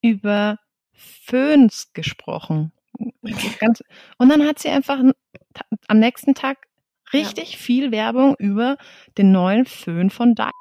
[0.00, 0.60] über
[0.92, 2.70] Föhns gesprochen.
[3.58, 3.82] Ganz,
[4.18, 5.00] und dann hat sie einfach
[5.88, 6.68] am nächsten Tag
[7.12, 7.58] richtig ja.
[7.58, 8.76] viel Werbung über
[9.18, 10.52] den neuen Föhn von Dark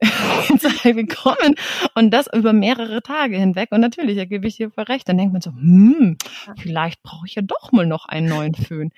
[0.82, 1.54] bekommen
[1.94, 3.70] und das über mehrere Tage hinweg.
[3.70, 5.08] Und natürlich, da gebe ich dir voll recht.
[5.08, 6.16] Dann denkt man so, hm,
[6.58, 8.90] vielleicht brauche ich ja doch mal noch einen neuen Föhn.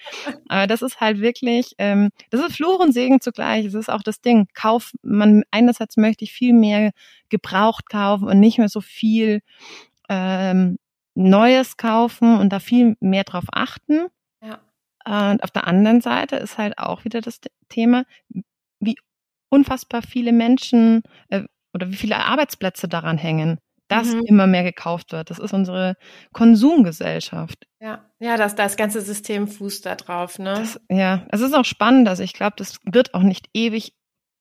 [0.48, 3.66] Aber das ist halt wirklich, ähm, das ist Fluch und Segen zugleich.
[3.66, 4.46] Es ist auch das Ding.
[4.54, 6.92] Kauf, man, einerseits möchte ich viel mehr
[7.30, 9.40] gebraucht kaufen und nicht mehr so viel
[10.08, 10.78] ähm,
[11.14, 14.06] Neues kaufen und da viel mehr drauf achten.
[15.04, 18.04] Und auf der anderen Seite ist halt auch wieder das Thema,
[18.80, 18.96] wie
[19.48, 21.42] unfassbar viele Menschen äh,
[21.74, 24.22] oder wie viele Arbeitsplätze daran hängen, dass mhm.
[24.26, 25.30] immer mehr gekauft wird.
[25.30, 25.96] Das ist unsere
[26.32, 27.66] Konsumgesellschaft.
[27.80, 30.54] Ja, ja, das, das ganze System fußt da drauf, ne?
[30.54, 32.08] Das, ja, es ist auch spannend.
[32.08, 33.94] Also ich glaube, das wird auch nicht ewig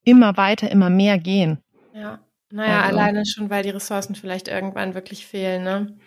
[0.04, 1.58] immer weiter, immer mehr gehen.
[1.94, 2.20] Ja.
[2.50, 2.98] Naja, also.
[2.98, 5.98] alleine schon, weil die Ressourcen vielleicht irgendwann wirklich fehlen, ne?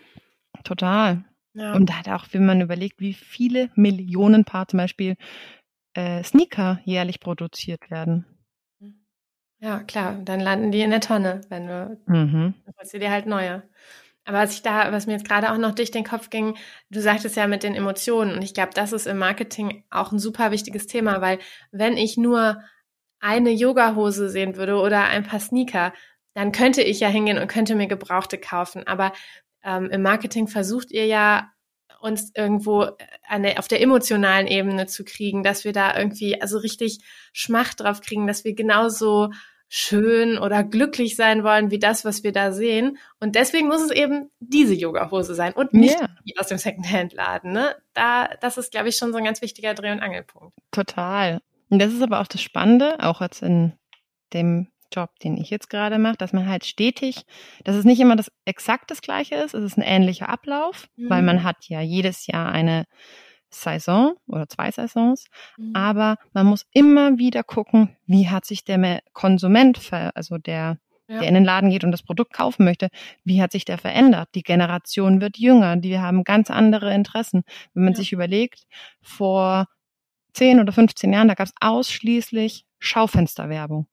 [0.64, 1.26] Total.
[1.56, 1.74] Ja.
[1.74, 5.16] Und da hat auch, wenn man überlegt, wie viele Millionen Paar zum Beispiel
[5.94, 8.26] äh, Sneaker jährlich produziert werden.
[9.60, 12.54] Ja, klar, dann landen die in der Tonne, wenn du, mhm.
[12.66, 13.64] dann holst du dir halt neue.
[14.26, 16.58] Aber was ich da, was mir jetzt gerade auch noch durch den Kopf ging,
[16.90, 20.20] du sagtest ja mit den Emotionen und ich glaube, das ist im Marketing auch ein
[20.20, 21.40] super wichtiges Thema, weil
[21.72, 22.62] wenn ich nur
[23.20, 25.94] eine Yogahose sehen würde oder ein paar Sneaker,
[26.34, 28.86] dann könnte ich ja hingehen und könnte mir Gebrauchte kaufen.
[28.86, 29.14] Aber
[29.66, 31.52] ähm, im Marketing versucht ihr ja
[32.00, 32.88] uns irgendwo
[33.28, 37.00] eine, auf der emotionalen Ebene zu kriegen, dass wir da irgendwie also richtig
[37.34, 39.32] Schmacht drauf kriegen, dass wir genauso
[39.68, 42.98] schön oder glücklich sein wollen wie das, was wir da sehen.
[43.20, 46.10] Und deswegen muss es eben diese Yoga-Hose sein und nicht yeah.
[46.26, 47.52] die aus dem Secondhand-Laden.
[47.52, 47.76] Ne?
[47.94, 50.56] Da, das ist, glaube ich, schon so ein ganz wichtiger Dreh- und Angelpunkt.
[50.72, 51.42] Total.
[51.70, 53.74] Und das ist aber auch das Spannende, auch jetzt in
[54.34, 57.26] dem Job, den ich jetzt gerade mache, dass man halt stetig,
[57.64, 61.10] dass es nicht immer das exakt das gleiche ist, es ist ein ähnlicher Ablauf, mhm.
[61.10, 62.86] weil man hat ja jedes Jahr eine
[63.50, 65.72] Saison oder zwei Saisons, mhm.
[65.74, 71.20] aber man muss immer wieder gucken, wie hat sich der Konsument, also der, ja.
[71.20, 72.90] der in den Laden geht und das Produkt kaufen möchte,
[73.24, 74.30] wie hat sich der verändert?
[74.36, 77.44] Die Generation wird jünger, die haben ganz andere Interessen.
[77.74, 77.98] Wenn man ja.
[77.98, 78.66] sich überlegt,
[79.02, 79.68] vor
[80.34, 83.88] 10 oder 15 Jahren, da gab es ausschließlich Schaufensterwerbung.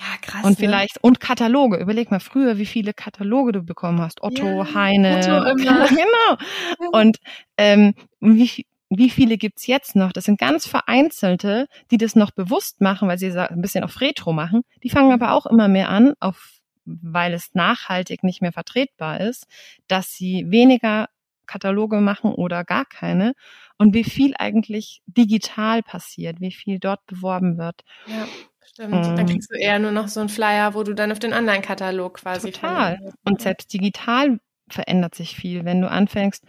[0.00, 0.44] Ja, krass.
[0.44, 0.56] Und ne?
[0.56, 1.76] vielleicht, und Kataloge.
[1.76, 4.22] Überleg mal früher, wie viele Kataloge du bekommen hast.
[4.22, 5.18] Otto, ja, Heine.
[5.18, 5.88] Otto immer.
[5.88, 6.90] genau.
[6.92, 7.18] Und
[7.58, 10.12] ähm, wie, wie viele gibt's jetzt noch?
[10.12, 14.32] Das sind ganz vereinzelte, die das noch bewusst machen, weil sie ein bisschen auf Retro
[14.32, 14.62] machen.
[14.82, 19.46] Die fangen aber auch immer mehr an, auf, weil es nachhaltig nicht mehr vertretbar ist,
[19.86, 21.08] dass sie weniger
[21.46, 23.34] Kataloge machen oder gar keine.
[23.76, 27.82] Und wie viel eigentlich digital passiert, wie viel dort beworben wird.
[28.06, 28.26] Ja.
[28.64, 31.18] Stimmt, ähm, dann kriegst du eher nur noch so einen Flyer, wo du dann auf
[31.18, 32.98] den Online-Katalog quasi Total.
[33.24, 36.44] Und selbst digital verändert sich viel, wenn du anfängst,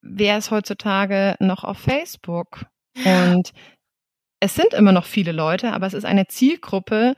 [0.00, 2.64] wer ist heutzutage noch auf Facebook?
[3.04, 3.52] Und
[4.40, 7.14] es sind immer noch viele Leute, aber es ist eine Zielgruppe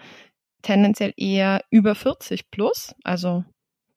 [0.62, 2.94] tendenziell eher über 40 plus.
[3.04, 3.44] Also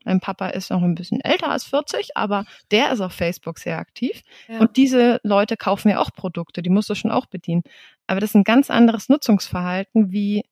[0.04, 3.80] mein Papa ist noch ein bisschen älter als 40, aber der ist auf Facebook sehr
[3.80, 4.22] aktiv.
[4.48, 4.60] Ja.
[4.60, 7.64] Und diese Leute kaufen ja auch Produkte, die musst du schon auch bedienen.
[8.08, 10.44] Aber das ist ein ganz anderes Nutzungsverhalten wie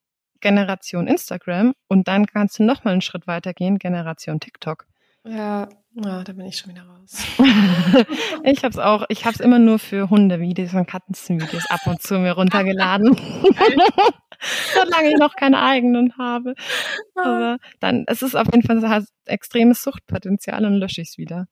[0.42, 4.86] Generation Instagram und dann kannst du noch mal einen Schritt weiter gehen, Generation TikTok.
[5.26, 7.24] Ja, ja, da bin ich schon wieder raus.
[8.44, 12.02] ich habe es auch, ich habe es immer nur für Hundevideos und Katzenvideos ab und
[12.02, 13.16] zu mir runtergeladen.
[14.74, 16.56] Solange ich noch keine eigenen habe.
[17.16, 21.48] Aber dann, es ist auf jeden Fall hat extremes Suchtpotenzial und lösche ich es wieder.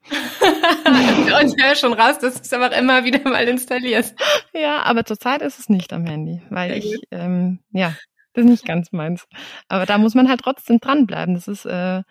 [0.86, 4.16] und hör schon raus, dass du es einfach immer wieder mal installierst.
[4.54, 7.96] Ja, aber zurzeit ist es nicht am Handy, weil ich, ähm, ja,
[8.34, 9.28] das ist nicht ganz meins.
[9.68, 11.36] Aber da muss man halt trotzdem dranbleiben.
[11.36, 12.04] Das ist, äh, ja.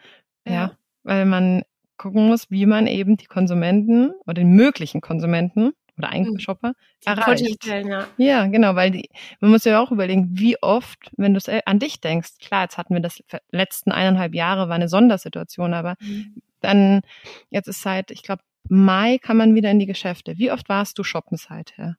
[0.44, 1.62] ja, weil man
[1.96, 6.40] gucken muss, wie man eben die Konsumenten oder den möglichen Konsumenten oder eigentlich mhm.
[6.40, 6.72] Shopper
[7.04, 7.66] erreicht.
[7.66, 8.06] Ja.
[8.16, 9.10] ja, genau, weil die,
[9.40, 12.78] man muss ja auch überlegen, wie oft, wenn du es an dich denkst, klar, jetzt
[12.78, 16.42] hatten wir das letzten eineinhalb Jahre, war eine Sondersituation, aber mhm.
[16.60, 17.02] dann,
[17.50, 20.38] jetzt ist seit, ich glaube, Mai kann man wieder in die Geschäfte.
[20.38, 21.96] Wie oft warst du shoppen seither?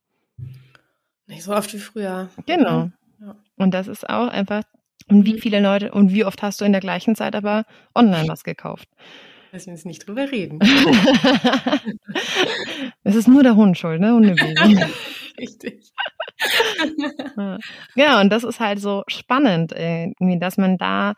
[1.27, 2.29] Nicht so oft wie früher.
[2.45, 2.91] Genau.
[3.19, 3.35] Ja.
[3.57, 4.63] Und das ist auch einfach,
[5.07, 5.39] und wie mhm.
[5.39, 8.87] viele Leute, und wie oft hast du in der gleichen Zeit aber online was gekauft?
[9.51, 10.59] Lass uns nicht drüber reden.
[13.03, 14.13] Es ist nur der Hund schuld, ne?
[14.13, 14.79] Hundebaby.
[15.37, 15.91] Richtig.
[17.95, 21.13] ja, und das ist halt so spannend, irgendwie, dass man da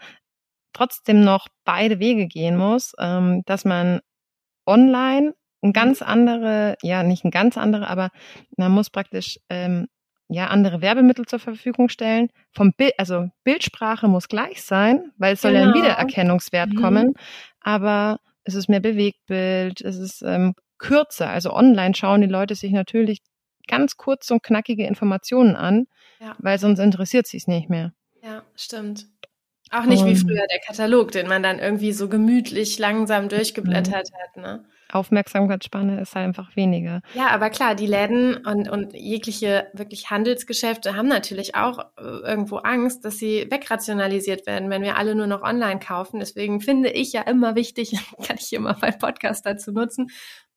[0.72, 4.00] trotzdem noch beide Wege gehen muss, ähm, dass man
[4.66, 8.10] online ein ganz andere, ja, nicht ein ganz andere, aber
[8.58, 9.88] man muss praktisch ähm,
[10.34, 12.30] ja andere Werbemittel zur Verfügung stellen.
[12.52, 15.66] Vom Bild, also Bildsprache muss gleich sein, weil es soll genau.
[15.66, 15.82] ja ein.
[15.82, 16.82] Wiedererkennungswert mhm.
[16.82, 17.14] kommen,
[17.62, 21.30] aber es ist mehr Bewegtbild, es ist ähm, kürzer.
[21.30, 23.20] Also online schauen die Leute sich natürlich
[23.68, 25.86] ganz kurze und knackige Informationen an,
[26.20, 26.36] ja.
[26.40, 27.94] weil sonst interessiert sie es nicht mehr.
[28.22, 29.08] Ja, stimmt.
[29.72, 34.10] Auch nicht um, wie früher der Katalog, den man dann irgendwie so gemütlich langsam durchgeblättert
[34.12, 34.16] mhm.
[34.16, 34.66] hat, ne?
[34.94, 37.02] Aufmerksamkeitsspanne ist halt einfach weniger.
[37.14, 42.58] Ja, aber klar, die Läden und, und jegliche wirklich Handelsgeschäfte haben natürlich auch äh, irgendwo
[42.58, 46.20] Angst, dass sie wegrationalisiert werden, wenn wir alle nur noch online kaufen.
[46.20, 47.92] Deswegen finde ich ja immer wichtig,
[48.28, 50.10] kann ich hier mal meinen Podcast dazu nutzen,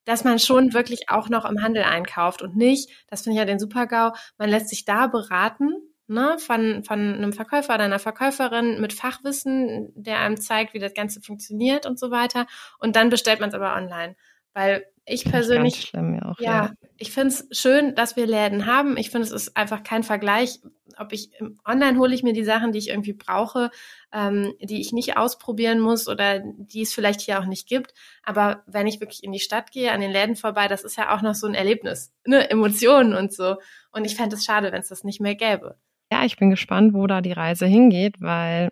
[0.05, 3.45] dass man schon wirklich auch noch im Handel einkauft und nicht, das finde ich ja
[3.45, 5.73] den Super-GAU, man lässt sich da beraten
[6.07, 10.93] ne, von, von einem Verkäufer oder einer Verkäuferin mit Fachwissen, der einem zeigt, wie das
[10.93, 12.47] Ganze funktioniert und so weiter.
[12.79, 14.15] Und dann bestellt man es aber online.
[14.57, 15.81] Weil ich persönlich.
[15.81, 16.73] Schlimm, ja, auch, ja, ja.
[16.97, 18.97] ich finde es schön, dass wir Läden haben.
[18.97, 20.59] Ich finde, es ist einfach kein Vergleich.
[20.97, 21.29] Ob ich
[21.63, 23.69] online hole ich mir die Sachen, die ich irgendwie brauche,
[24.11, 27.93] ähm, die ich nicht ausprobieren muss oder die es vielleicht hier auch nicht gibt.
[28.23, 31.15] Aber wenn ich wirklich in die Stadt gehe, an den Läden vorbei, das ist ja
[31.15, 33.57] auch noch so ein Erlebnis, ne, Emotionen und so.
[33.91, 35.77] Und ich fände es schade, wenn es das nicht mehr gäbe.
[36.11, 38.69] Ja, ich bin gespannt, wo da die Reise hingeht, weil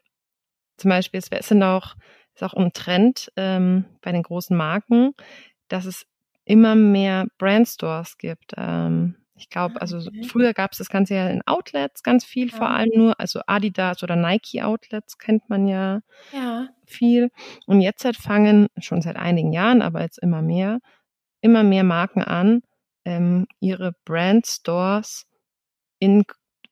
[0.78, 1.96] zum Beispiel es sind auch,
[2.34, 5.14] ist auch ein Trend ähm, bei den großen Marken,
[5.68, 6.06] dass es
[6.46, 8.54] immer mehr Brandstores gibt.
[8.58, 10.24] Ähm, ich glaube, also okay.
[10.24, 12.56] früher gab es das Ganze ja in Outlets ganz viel, ja.
[12.56, 16.00] vor allem nur, also Adidas oder Nike Outlets kennt man ja,
[16.32, 16.70] ja.
[16.86, 17.30] viel.
[17.66, 20.80] Und jetzt halt fangen, schon seit einigen Jahren, aber jetzt immer mehr,
[21.42, 22.62] immer mehr Marken an,
[23.04, 25.26] ähm, ihre Brandstores
[26.00, 26.24] in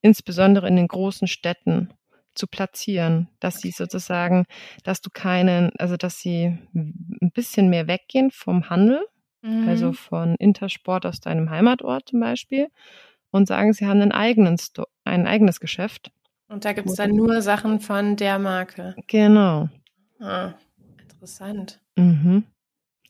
[0.02, 1.90] insbesondere in den großen Städten
[2.36, 4.46] zu platzieren, dass sie sozusagen,
[4.84, 9.06] dass du keinen, also dass sie ein bisschen mehr weggehen vom Handel,
[9.42, 9.68] mhm.
[9.68, 12.70] also von Intersport aus deinem Heimatort zum Beispiel,
[13.32, 16.12] und sagen, sie haben einen eigenen Sto ein eigenes Geschäft.
[16.48, 18.96] Und da gibt es dann nur Sachen von der Marke.
[19.08, 19.70] Genau.
[20.20, 20.54] Ah,
[21.02, 21.82] interessant.
[21.96, 22.46] Mhm.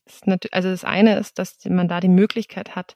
[0.06, 2.96] Das also das eine ist, dass man da die Möglichkeit hat,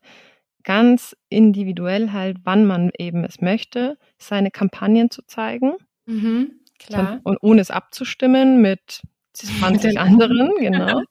[0.63, 5.75] ganz individuell halt, wann man eben es möchte, seine Kampagnen zu zeigen.
[6.07, 7.19] Mhm, klar.
[7.23, 9.01] Und, ohne es abzustimmen mit
[9.33, 11.01] 20 anderen, genau.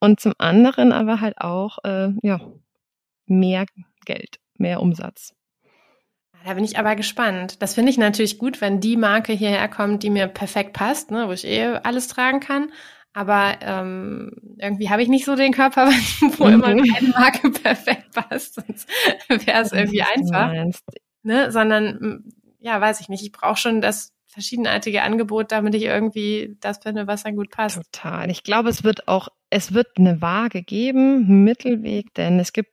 [0.00, 2.40] Und zum anderen aber halt auch, äh, ja,
[3.26, 3.64] mehr
[4.04, 5.34] Geld, mehr Umsatz.
[6.44, 7.62] Da bin ich aber gespannt.
[7.62, 11.26] Das finde ich natürlich gut, wenn die Marke hierher kommt, die mir perfekt passt, ne,
[11.26, 12.70] wo ich eh alles tragen kann.
[13.14, 15.86] Aber ähm, irgendwie habe ich nicht so den Körper,
[16.36, 16.54] wo mhm.
[16.54, 18.54] immer eine Marke perfekt passt.
[18.54, 18.88] Sonst
[19.28, 20.52] wäre es irgendwie einfach.
[21.22, 21.50] Ne?
[21.50, 22.24] Sondern,
[22.64, 23.22] ja, weiß ich nicht.
[23.22, 27.80] Ich brauche schon das verschiedenartige Angebot, damit ich irgendwie das finde, was dann gut passt.
[27.92, 28.30] Total.
[28.30, 32.70] Ich glaube, es wird auch, es wird eine Waage geben, Mittelweg, denn es gibt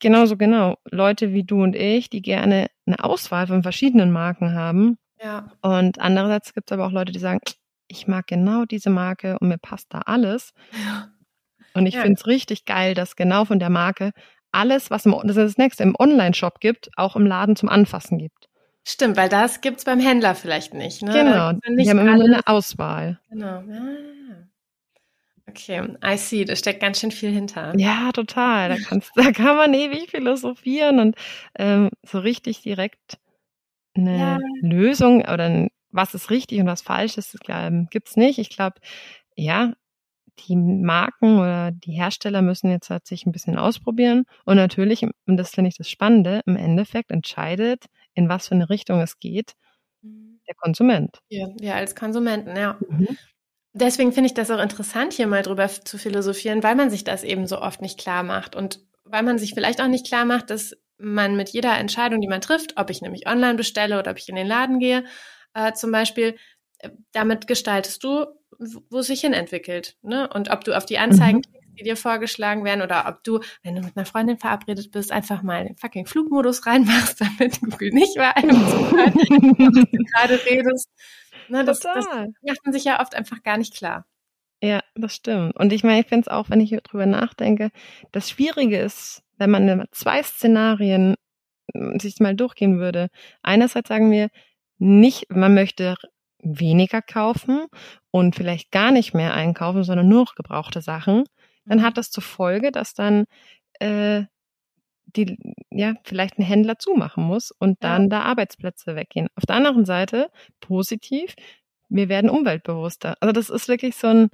[0.00, 4.96] genauso genau Leute wie du und ich, die gerne eine Auswahl von verschiedenen Marken haben.
[5.22, 5.52] Ja.
[5.60, 7.40] Und andererseits gibt es aber auch Leute, die sagen,
[7.86, 10.54] ich mag genau diese Marke und mir passt da alles.
[10.72, 11.10] Ja.
[11.74, 12.00] Und ich ja.
[12.00, 14.12] finde es richtig geil, dass genau von der Marke
[14.52, 18.16] alles, was im, das, ist das nächste, im Online-Shop gibt, auch im Laden zum Anfassen
[18.16, 18.48] gibt.
[18.86, 21.02] Stimmt, weil das gibt es beim Händler vielleicht nicht.
[21.02, 21.12] Ne?
[21.12, 23.18] Genau, die haben immer nur eine Auswahl.
[23.30, 23.62] Genau.
[23.70, 24.48] Ah.
[25.48, 27.74] Okay, I see, da steckt ganz schön viel hinter.
[27.78, 28.70] Ja, total.
[28.70, 31.16] Da, kannst, da kann man ewig philosophieren und
[31.56, 33.18] ähm, so richtig direkt
[33.94, 34.38] eine ja.
[34.60, 38.38] Lösung oder ein was ist richtig und was falsch ist, ähm, gibt's nicht.
[38.38, 38.80] Ich glaube,
[39.36, 39.72] ja,
[40.40, 44.24] die Marken oder die Hersteller müssen jetzt halt sich ein bisschen ausprobieren.
[44.44, 48.70] Und natürlich, und das finde ich das Spannende, im Endeffekt entscheidet, in was für eine
[48.70, 49.52] Richtung es geht,
[50.02, 50.40] mhm.
[50.48, 51.18] der Konsument.
[51.28, 52.78] Ja, ja als Konsumenten, ja.
[52.88, 53.18] Mhm.
[53.72, 57.24] Deswegen finde ich das auch interessant, hier mal drüber zu philosophieren, weil man sich das
[57.24, 60.50] eben so oft nicht klar macht und weil man sich vielleicht auch nicht klar macht,
[60.50, 64.18] dass man mit jeder Entscheidung, die man trifft, ob ich nämlich online bestelle oder ob
[64.18, 65.04] ich in den Laden gehe,
[65.54, 66.36] äh, zum Beispiel,
[66.78, 68.26] äh, damit gestaltest du,
[68.58, 69.96] wo es sich hin entwickelt.
[70.02, 70.28] Ne?
[70.32, 73.74] Und ob du auf die Anzeigen mhm die dir vorgeschlagen werden oder ob du, wenn
[73.74, 78.16] du mit einer Freundin verabredet bist, einfach mal den fucking Flugmodus reinmachst, damit Google nicht
[78.16, 80.88] bei einem zuhört, was du gerade redest.
[81.48, 84.06] Ne, das, das macht man sich ja oft einfach gar nicht klar.
[84.62, 85.56] Ja, das stimmt.
[85.56, 87.70] Und ich meine, ich finde es auch, wenn ich drüber nachdenke,
[88.12, 91.16] das Schwierige ist, wenn man zwei Szenarien
[91.74, 93.08] hm, sich mal durchgehen würde.
[93.42, 94.30] Einerseits sagen wir,
[94.78, 95.96] nicht, man möchte
[96.44, 97.66] weniger kaufen
[98.10, 101.24] und vielleicht gar nicht mehr einkaufen, sondern nur noch gebrauchte Sachen
[101.64, 103.24] dann hat das zur Folge, dass dann
[103.80, 104.24] äh,
[105.16, 105.38] die,
[105.70, 108.08] ja, vielleicht ein Händler zumachen muss und dann ja.
[108.08, 109.28] da Arbeitsplätze weggehen.
[109.36, 111.34] Auf der anderen Seite, positiv,
[111.88, 113.16] wir werden umweltbewusster.
[113.20, 114.28] Also das ist wirklich so ein,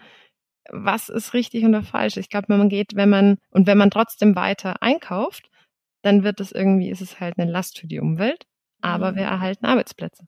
[0.71, 2.17] was ist richtig oder falsch?
[2.17, 5.51] Ich glaube, wenn man geht, wenn man, und wenn man trotzdem weiter einkauft,
[6.03, 8.47] dann wird es irgendwie, ist es halt eine Last für die Umwelt,
[8.81, 9.17] aber mhm.
[9.17, 10.25] wir erhalten Arbeitsplätze.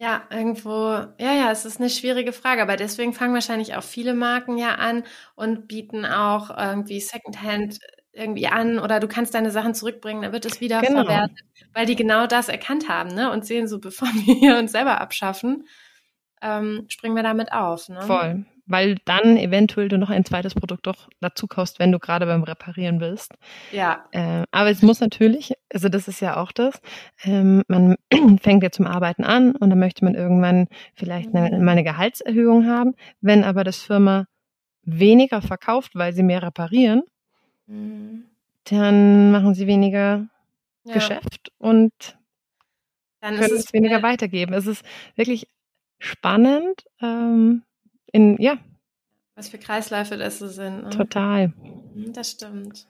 [0.00, 0.70] Ja, irgendwo,
[1.18, 4.76] ja, ja, es ist eine schwierige Frage, aber deswegen fangen wahrscheinlich auch viele Marken ja
[4.76, 7.80] an und bieten auch irgendwie Secondhand
[8.12, 11.04] irgendwie an oder du kannst deine Sachen zurückbringen, dann wird es wieder genau.
[11.04, 13.30] verwertet, weil die genau das erkannt haben, ne?
[13.30, 15.68] Und sehen so, bevor wir uns selber abschaffen,
[16.40, 17.90] ähm, springen wir damit auf.
[17.90, 18.00] Ne?
[18.00, 22.24] Voll weil dann eventuell du noch ein zweites Produkt doch dazu kaufst, wenn du gerade
[22.24, 23.34] beim Reparieren bist.
[23.72, 24.04] Ja.
[24.12, 26.80] Äh, aber es muss natürlich, also das ist ja auch das,
[27.24, 27.96] ähm, man
[28.40, 32.66] fängt ja zum Arbeiten an und dann möchte man irgendwann vielleicht eine, mal eine Gehaltserhöhung
[32.68, 32.94] haben.
[33.20, 34.26] Wenn aber das Firma
[34.84, 37.02] weniger verkauft, weil sie mehr reparieren,
[37.66, 38.24] mhm.
[38.64, 40.28] dann machen sie weniger
[40.84, 40.94] ja.
[40.94, 41.92] Geschäft und
[43.20, 44.54] dann können es weniger weitergeben.
[44.54, 44.84] Es ist
[45.16, 45.48] wirklich
[45.98, 46.84] spannend.
[47.02, 47.64] Ähm,
[48.12, 48.58] in, ja.
[49.34, 50.84] Was für Kreisläufe das so sind.
[50.84, 50.90] Ne?
[50.90, 51.48] Total.
[51.94, 52.86] Mhm, das stimmt.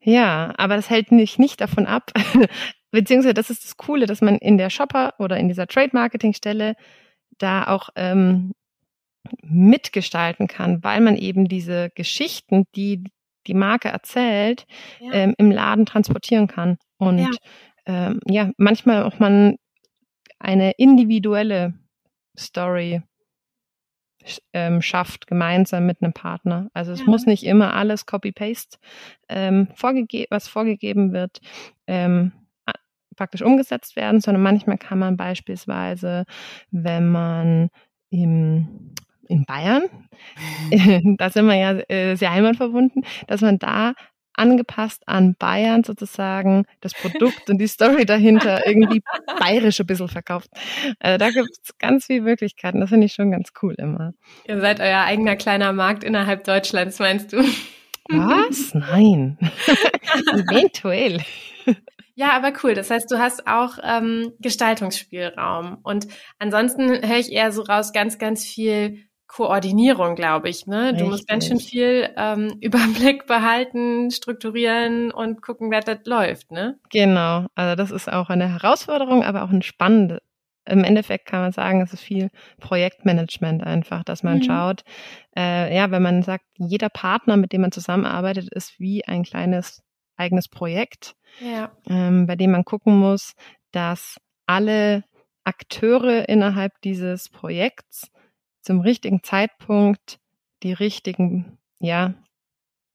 [0.00, 2.10] Ja, aber das hält mich nicht davon ab,
[2.90, 6.34] beziehungsweise das ist das Coole, dass man in der Shopper oder in dieser Trade Marketing
[6.34, 6.74] Stelle
[7.38, 8.52] da auch ähm,
[9.42, 13.04] mitgestalten kann, weil man eben diese Geschichten, die
[13.46, 14.66] die Marke erzählt,
[15.00, 15.12] ja.
[15.12, 16.78] ähm, im Laden transportieren kann.
[16.98, 17.30] Und ja.
[17.84, 19.56] Ähm, ja, manchmal auch man
[20.38, 21.74] eine individuelle
[22.38, 23.02] Story
[24.52, 26.70] ähm, schafft, gemeinsam mit einem Partner.
[26.74, 27.06] Also es ja.
[27.06, 28.78] muss nicht immer alles Copy-Paste,
[29.28, 31.40] ähm, vorgege was vorgegeben wird,
[31.86, 32.32] ähm,
[33.16, 36.24] praktisch umgesetzt werden, sondern manchmal kann man beispielsweise,
[36.70, 37.68] wenn man
[38.10, 38.92] im
[39.28, 39.84] in Bayern,
[41.16, 43.94] da sind wir ja äh, sehr heimatverbunden, dass man da
[44.34, 49.02] angepasst an Bayern sozusagen das Produkt und die Story dahinter irgendwie
[49.38, 50.50] bayerisch ein bisschen verkauft.
[51.00, 52.80] Also da gibt es ganz viele Möglichkeiten.
[52.80, 54.14] Das finde ich schon ganz cool immer.
[54.46, 57.44] Ihr seid euer eigener kleiner Markt innerhalb Deutschlands, meinst du?
[58.08, 58.74] Was?
[58.74, 59.38] Nein.
[60.32, 61.22] Eventuell.
[62.14, 62.74] Ja, aber cool.
[62.74, 65.78] Das heißt, du hast auch ähm, Gestaltungsspielraum.
[65.82, 70.66] Und ansonsten höre ich eher so raus ganz, ganz viel Koordinierung, glaube ich.
[70.66, 70.88] Ne?
[70.88, 70.98] Richtig.
[71.00, 76.50] Du musst ganz schön viel ähm, Überblick behalten, strukturieren und gucken, wer das läuft.
[76.50, 76.78] Ne?
[76.90, 80.20] Genau, also das ist auch eine Herausforderung, aber auch ein spannende.
[80.66, 82.28] Im Endeffekt kann man sagen, es ist viel
[82.60, 84.42] Projektmanagement einfach, dass man mhm.
[84.42, 84.82] schaut,
[85.36, 89.82] äh, ja, wenn man sagt, jeder Partner, mit dem man zusammenarbeitet, ist wie ein kleines
[90.16, 91.72] eigenes Projekt, ja.
[91.88, 93.32] ähm, bei dem man gucken muss,
[93.72, 95.04] dass alle
[95.42, 98.12] Akteure innerhalb dieses Projekts
[98.62, 100.18] zum richtigen Zeitpunkt
[100.62, 102.14] die richtigen, ja,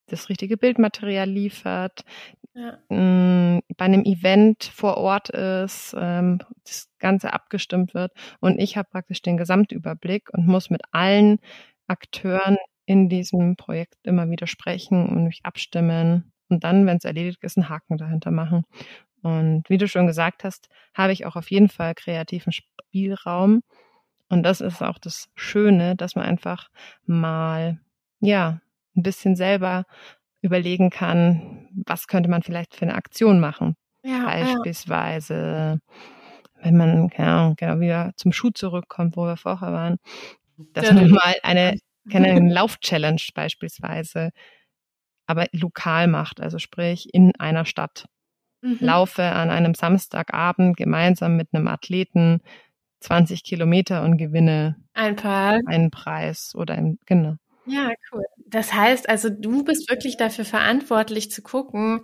[0.07, 2.05] das richtige Bildmaterial liefert,
[2.53, 2.77] ja.
[2.89, 8.77] mh, mm, bei einem Event vor Ort ist, ähm, das Ganze abgestimmt wird und ich
[8.77, 11.39] habe praktisch den Gesamtüberblick und muss mit allen
[11.87, 17.43] Akteuren in diesem Projekt immer wieder sprechen und mich abstimmen und dann, wenn es erledigt
[17.43, 18.63] ist, einen Haken dahinter machen.
[19.21, 23.61] Und wie du schon gesagt hast, habe ich auch auf jeden Fall kreativen Spielraum,
[24.29, 26.69] und das ist auch das Schöne, dass man einfach
[27.05, 27.79] mal,
[28.19, 28.59] ja,
[28.95, 29.85] ein bisschen selber
[30.41, 33.75] überlegen kann, was könnte man vielleicht für eine Aktion machen.
[34.03, 36.63] Ja, Beispielsweise, ja.
[36.63, 39.97] wenn man, genau, genau wieder zum Schuh zurückkommt, wo wir vorher waren,
[40.73, 41.77] dass man mal eine,
[42.11, 44.31] keine Lauf-Challenge beispielsweise,
[45.25, 48.05] aber lokal macht, also sprich in einer Stadt.
[48.61, 48.77] Mhm.
[48.79, 52.41] Laufe an einem Samstagabend gemeinsam mit einem Athleten
[52.99, 57.35] 20 Kilometer und gewinne ein paar einen Preis oder ein, genau.
[57.65, 58.23] Ja, cool.
[58.45, 62.01] Das heißt also, du bist wirklich dafür verantwortlich zu gucken,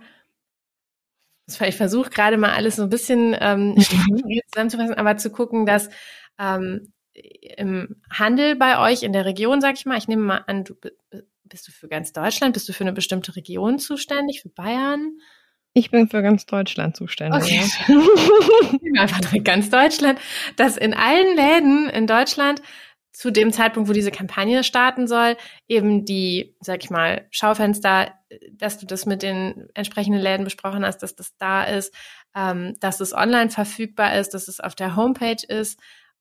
[1.46, 3.76] ich versuche gerade mal alles so ein bisschen ähm,
[4.52, 5.90] zusammenzufassen, aber zu gucken, dass
[6.38, 10.64] ähm, im Handel bei euch in der Region, sag ich mal, ich nehme mal an,
[10.64, 10.74] du
[11.44, 15.18] bist du für ganz Deutschland, bist du für eine bestimmte Region zuständig, für Bayern?
[15.74, 17.42] Ich bin für ganz Deutschland zuständig.
[17.42, 17.62] Okay.
[18.94, 19.02] Ja.
[19.02, 20.20] Einfach direkt ganz Deutschland,
[20.56, 22.62] dass in allen Läden in Deutschland
[23.12, 25.36] zu dem Zeitpunkt, wo diese Kampagne starten soll,
[25.68, 28.12] eben die, sag ich mal, Schaufenster,
[28.52, 31.94] dass du das mit den entsprechenden Läden besprochen hast, dass das da ist,
[32.34, 35.78] ähm, dass es online verfügbar ist, dass es auf der Homepage ist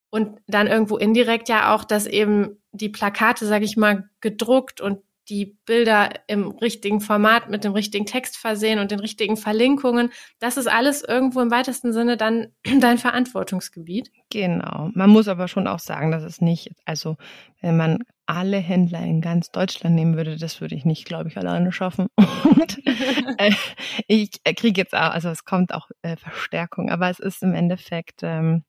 [0.10, 5.00] und dann irgendwo indirekt ja auch, dass eben die Plakate, sag ich mal, gedruckt und
[5.30, 10.12] die Bilder im richtigen Format mit dem richtigen Text versehen und den richtigen Verlinkungen.
[10.40, 12.48] Das ist alles irgendwo im weitesten Sinne dann
[12.80, 14.12] dein Verantwortungsgebiet.
[14.30, 14.90] Genau.
[14.94, 17.18] Man muss aber schon auch sagen, dass es nicht, also
[17.62, 21.38] wenn man alle Händler in ganz Deutschland nehmen würde, das würde ich nicht, glaube ich,
[21.38, 22.08] alleine schaffen.
[22.44, 22.82] Und,
[23.38, 23.52] äh,
[24.08, 28.22] ich kriege jetzt auch, also es kommt auch äh, Verstärkung, aber es ist im Endeffekt,
[28.24, 28.64] ähm,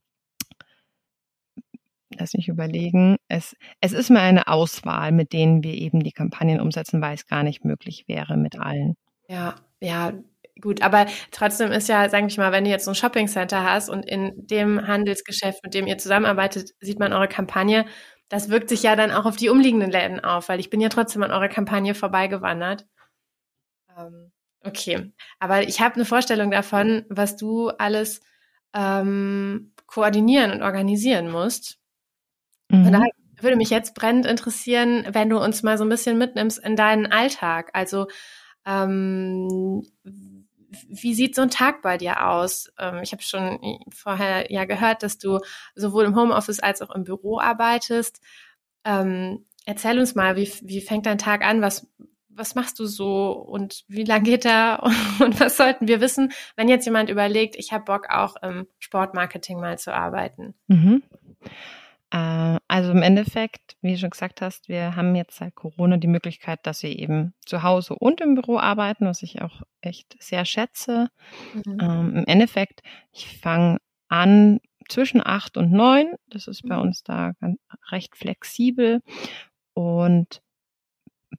[2.18, 3.16] lass mich überlegen.
[3.28, 7.26] Es, es ist mal eine Auswahl, mit denen wir eben die Kampagnen umsetzen, weil es
[7.26, 8.94] gar nicht möglich wäre mit allen.
[9.28, 10.12] Ja, ja,
[10.60, 10.82] gut.
[10.82, 13.88] Aber trotzdem ist ja, sag ich mal, wenn du jetzt so ein Shopping Center hast
[13.88, 17.86] und in dem Handelsgeschäft, mit dem ihr zusammenarbeitet, sieht man eure Kampagne.
[18.28, 20.88] Das wirkt sich ja dann auch auf die umliegenden Läden auf, weil ich bin ja
[20.88, 22.86] trotzdem an eurer Kampagne vorbeigewandert.
[23.96, 24.32] Ähm,
[24.64, 28.22] okay, aber ich habe eine Vorstellung davon, was du alles
[28.74, 31.78] ähm, koordinieren und organisieren musst.
[32.68, 32.86] Mhm.
[32.86, 33.02] Und da
[33.40, 37.06] würde mich jetzt brennend interessieren, wenn du uns mal so ein bisschen mitnimmst in deinen
[37.06, 37.70] Alltag.
[37.72, 38.06] Also
[38.66, 39.82] ähm,
[40.88, 42.72] wie sieht so ein Tag bei dir aus?
[42.78, 45.40] Ähm, ich habe schon vorher ja gehört, dass du
[45.74, 48.20] sowohl im Homeoffice als auch im Büro arbeitest.
[48.84, 51.62] Ähm, erzähl uns mal, wie, wie fängt dein Tag an?
[51.62, 51.86] Was,
[52.28, 54.82] was machst du so und wie lang geht er
[55.20, 59.60] und was sollten wir wissen, wenn jetzt jemand überlegt, ich habe Bock auch im Sportmarketing
[59.60, 60.54] mal zu arbeiten?
[60.66, 61.02] Mhm.
[62.10, 66.06] Äh, also im Endeffekt, wie du schon gesagt hast, wir haben jetzt seit Corona die
[66.06, 70.44] Möglichkeit, dass wir eben zu Hause und im Büro arbeiten, was ich auch echt sehr
[70.44, 71.08] schätze.
[71.54, 71.78] Mhm.
[71.80, 72.82] Ähm, Im Endeffekt,
[73.12, 73.78] ich fange
[74.08, 76.14] an zwischen acht und neun.
[76.28, 76.82] Das ist bei mhm.
[76.82, 77.58] uns da ganz,
[77.90, 79.00] recht flexibel
[79.74, 80.40] und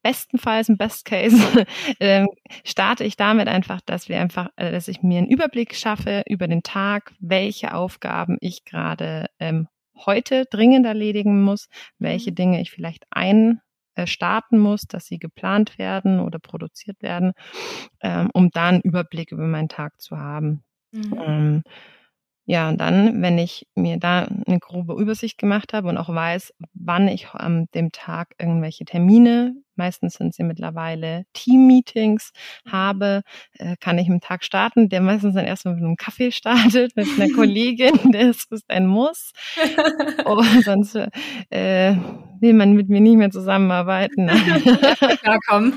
[0.02, 1.38] bestenfalls im Best Case
[2.00, 2.26] äh,
[2.64, 6.48] starte ich damit einfach, dass wir einfach, äh, dass ich mir einen Überblick schaffe über
[6.48, 9.68] den Tag, welche Aufgaben ich gerade ähm,
[10.06, 11.68] heute dringend erledigen muss,
[12.00, 12.36] welche mhm.
[12.36, 13.62] Dinge ich vielleicht ein
[13.96, 17.34] äh, starten muss, dass sie geplant werden oder produziert werden,
[18.02, 20.64] ähm, um da einen Überblick über meinen Tag zu haben.
[20.92, 21.14] Mhm.
[21.18, 21.64] Ähm,
[22.46, 26.54] ja, und dann, wenn ich mir da eine grobe Übersicht gemacht habe und auch weiß,
[26.74, 32.32] wann ich an dem Tag irgendwelche Termine, meistens sind sie mittlerweile Team-Meetings,
[32.70, 33.24] habe,
[33.58, 37.08] äh, kann ich einen Tag starten, der meistens dann erstmal mit einem Kaffee startet, mit
[37.18, 39.32] einer Kollegin, das ist ein Muss.
[40.26, 40.96] oh, sonst
[41.50, 41.96] äh,
[42.40, 44.28] will man mit mir nicht mehr zusammenarbeiten.
[45.26, 45.74] ja, komm.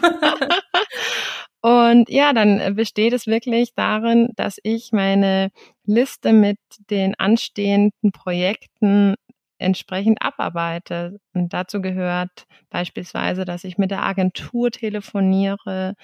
[1.61, 5.51] Und ja, dann besteht es wirklich darin, dass ich meine
[5.85, 6.59] Liste mit
[6.91, 9.15] den anstehenden Projekten
[9.59, 11.19] entsprechend abarbeite.
[11.35, 15.95] Und dazu gehört beispielsweise, dass ich mit der Agentur telefoniere,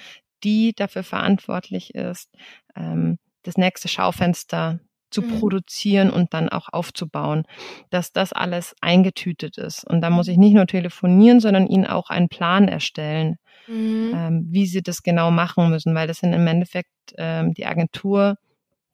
[0.43, 2.31] die dafür verantwortlich ist,
[2.77, 4.81] ähm, das nächste Schaufenster
[5.15, 5.39] zu mhm.
[5.39, 7.45] produzieren und dann auch aufzubauen,
[7.91, 9.85] dass das alles eingetütet ist.
[9.89, 13.37] Und da muss ich nicht nur telefonieren, sondern ihnen auch einen Plan erstellen,
[13.69, 14.13] mhm.
[14.15, 18.37] ähm, wie sie das genau machen müssen, weil das sind im Endeffekt ähm, die Agentur,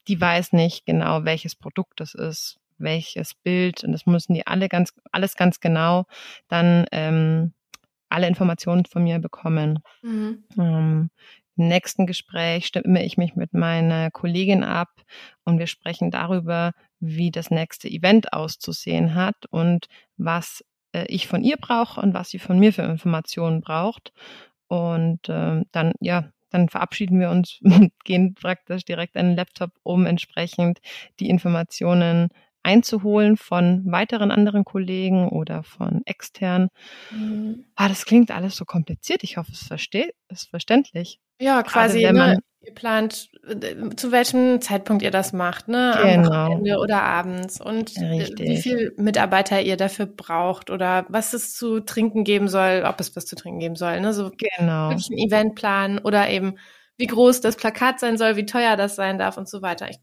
[0.09, 4.69] die weiß nicht genau, welches Produkt das ist, welches Bild und das müssen die alle
[4.69, 6.05] ganz, alles ganz genau
[6.49, 7.53] dann ähm,
[8.11, 9.79] alle Informationen von mir bekommen.
[10.03, 10.45] Mhm.
[10.59, 11.11] Ähm,
[11.69, 14.89] nächsten Gespräch stimme ich mich mit meiner Kollegin ab
[15.45, 19.87] und wir sprechen darüber, wie das nächste Event auszusehen hat und
[20.17, 24.13] was äh, ich von ihr brauche und was sie von mir für Informationen braucht.
[24.69, 27.61] Und äh, dann, ja, dann verabschieden wir uns,
[28.05, 30.81] gehen praktisch direkt den Laptop, um entsprechend
[31.19, 32.29] die Informationen
[32.63, 36.69] einzuholen von weiteren anderen Kollegen oder von extern.
[37.11, 37.65] Mhm.
[37.77, 39.23] Ah, das klingt alles so kompliziert.
[39.23, 41.21] Ich hoffe, es versteht, ist verständlich.
[41.41, 45.97] Ja, quasi, Gerade, ne, ihr plant, äh, zu welchem Zeitpunkt ihr das macht, ne?
[45.97, 46.49] Am genau.
[46.49, 48.49] Wochenende oder abends und Richtig.
[48.49, 53.17] wie viel Mitarbeiter ihr dafür braucht oder was es zu trinken geben soll, ob es
[53.17, 54.13] was zu trinken geben soll, ne?
[54.13, 54.91] So genau.
[54.91, 56.57] wirklich ein Event planen oder eben
[56.99, 59.89] wie groß das Plakat sein soll, wie teuer das sein darf und so weiter.
[59.89, 59.97] Ich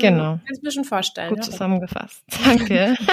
[0.00, 0.32] Kann genau.
[0.34, 1.28] Mir ein bisschen vorstellen.
[1.28, 1.44] Gut ja.
[1.44, 2.24] zusammengefasst.
[2.44, 2.96] Danke.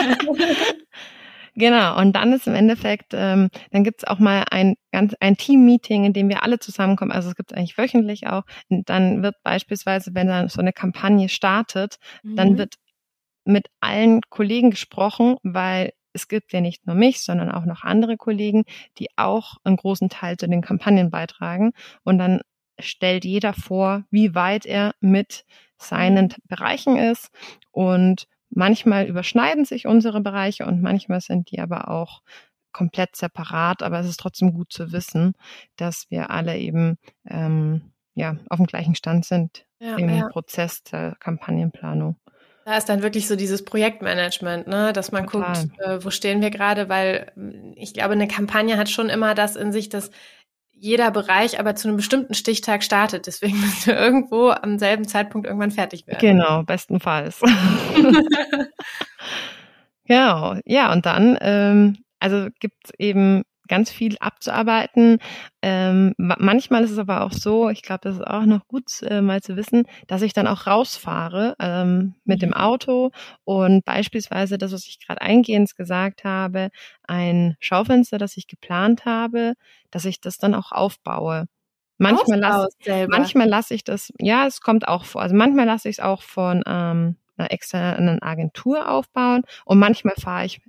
[1.53, 6.05] Genau, und dann ist im Endeffekt, ähm, dann gibt's auch mal ein ganz ein Team-Meeting,
[6.05, 7.11] in dem wir alle zusammenkommen.
[7.11, 8.43] Also es gibt eigentlich wöchentlich auch.
[8.69, 12.35] Und dann wird beispielsweise, wenn dann so eine Kampagne startet, mhm.
[12.37, 12.75] dann wird
[13.43, 18.15] mit allen Kollegen gesprochen, weil es gibt ja nicht nur mich, sondern auch noch andere
[18.15, 18.63] Kollegen,
[18.97, 21.73] die auch einen großen Teil zu den Kampagnen beitragen.
[22.03, 22.39] Und dann
[22.79, 25.43] stellt jeder vor, wie weit er mit
[25.81, 26.33] seinen.
[26.47, 27.29] Bereichen ist
[27.71, 32.21] und Manchmal überschneiden sich unsere Bereiche und manchmal sind die aber auch
[32.73, 35.33] komplett separat, aber es ist trotzdem gut zu wissen,
[35.77, 40.27] dass wir alle eben ähm, ja auf dem gleichen Stand sind ja, im ja.
[40.27, 42.17] Prozess der Kampagnenplanung.
[42.65, 45.53] Da ist dann wirklich so dieses Projektmanagement, ne, dass man Total.
[45.53, 47.31] guckt, äh, wo stehen wir gerade, weil
[47.75, 50.11] ich glaube, eine Kampagne hat schon immer das in sich, dass
[50.81, 53.27] jeder Bereich aber zu einem bestimmten Stichtag startet.
[53.27, 56.19] Deswegen müssen wir irgendwo am selben Zeitpunkt irgendwann fertig werden.
[56.19, 57.39] Genau, bestenfalls.
[60.05, 65.19] genau, ja, und dann, ähm, also gibt's eben ganz viel abzuarbeiten.
[65.61, 69.21] Ähm, manchmal ist es aber auch so, ich glaube, das ist auch noch gut äh,
[69.21, 72.55] mal zu wissen, dass ich dann auch rausfahre ähm, mit dem mhm.
[72.55, 73.11] Auto
[73.45, 76.69] und beispielsweise das, was ich gerade eingehend gesagt habe,
[77.07, 79.53] ein Schaufenster, das ich geplant habe,
[79.89, 81.45] dass ich das dann auch aufbaue.
[81.97, 82.67] Manchmal lasse
[83.07, 85.21] manchmal lasse ich das, ja, es kommt auch vor.
[85.21, 90.45] Also manchmal lasse ich es auch von ähm, einer externen Agentur aufbauen und manchmal fahre
[90.45, 90.59] ich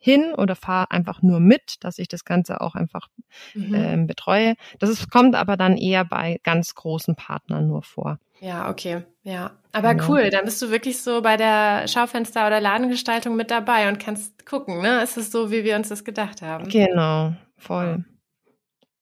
[0.00, 3.08] hin oder fahre einfach nur mit, dass ich das Ganze auch einfach
[3.54, 3.74] mhm.
[3.74, 4.54] ähm, betreue.
[4.78, 8.18] Das ist, kommt aber dann eher bei ganz großen Partnern nur vor.
[8.40, 9.52] Ja, okay, ja.
[9.72, 10.08] Aber genau.
[10.08, 14.46] cool, dann bist du wirklich so bei der Schaufenster- oder Ladengestaltung mit dabei und kannst
[14.46, 15.02] gucken, ne?
[15.02, 16.68] Ist es so, wie wir uns das gedacht haben?
[16.68, 18.04] Genau, voll.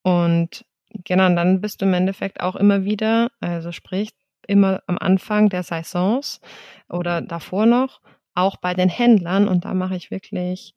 [0.02, 0.64] Und
[1.04, 4.10] genau, dann bist du im Endeffekt auch immer wieder, also sprich,
[4.48, 6.40] immer am Anfang der Saisons
[6.88, 8.00] oder davor noch
[8.38, 10.74] auch bei den Händlern und da mache ich wirklich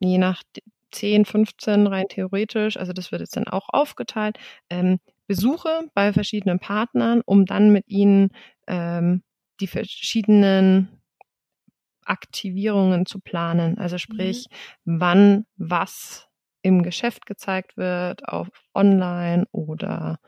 [0.00, 0.42] je nach
[0.92, 4.38] 10, 15 rein theoretisch, also das wird jetzt dann auch aufgeteilt,
[4.70, 8.30] ähm, Besuche bei verschiedenen Partnern, um dann mit ihnen
[8.66, 9.22] ähm,
[9.60, 10.88] die verschiedenen
[12.04, 13.78] Aktivierungen zu planen.
[13.78, 14.46] Also sprich,
[14.84, 15.00] mhm.
[15.00, 16.26] wann was
[16.62, 20.18] im Geschäft gezeigt wird, auf online oder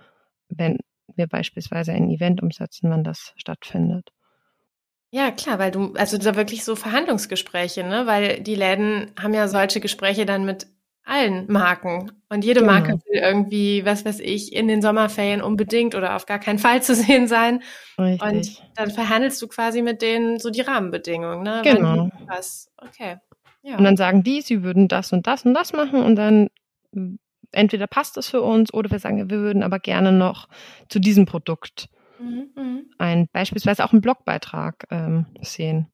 [0.49, 0.79] wenn
[1.16, 4.11] wir beispielsweise ein Event umsetzen, wann das stattfindet.
[5.15, 8.07] Ja, klar, weil du, also da wirklich so Verhandlungsgespräche, ne?
[8.07, 10.67] Weil die Läden haben ja solche Gespräche dann mit
[11.05, 12.13] allen Marken.
[12.31, 12.73] Und jede genau.
[12.73, 16.83] Marke will irgendwie, was weiß ich, in den Sommerferien unbedingt oder auf gar keinen Fall
[16.83, 17.63] zu sehen sein.
[17.99, 18.23] Richtig.
[18.23, 21.61] Und dann verhandelst du quasi mit denen so die Rahmenbedingungen, ne?
[21.63, 22.09] Genau.
[22.27, 23.19] Was, okay.
[23.63, 23.77] Ja.
[23.77, 26.49] Und dann sagen die, sie würden das und das und das machen und dann
[27.53, 30.49] entweder passt es für uns oder wir sagen, wir würden aber gerne noch
[30.89, 31.91] zu diesem Produkt
[32.23, 35.89] Mhm, mhm, ein beispielsweise auch einen Blogbeitrag ähm, sehen.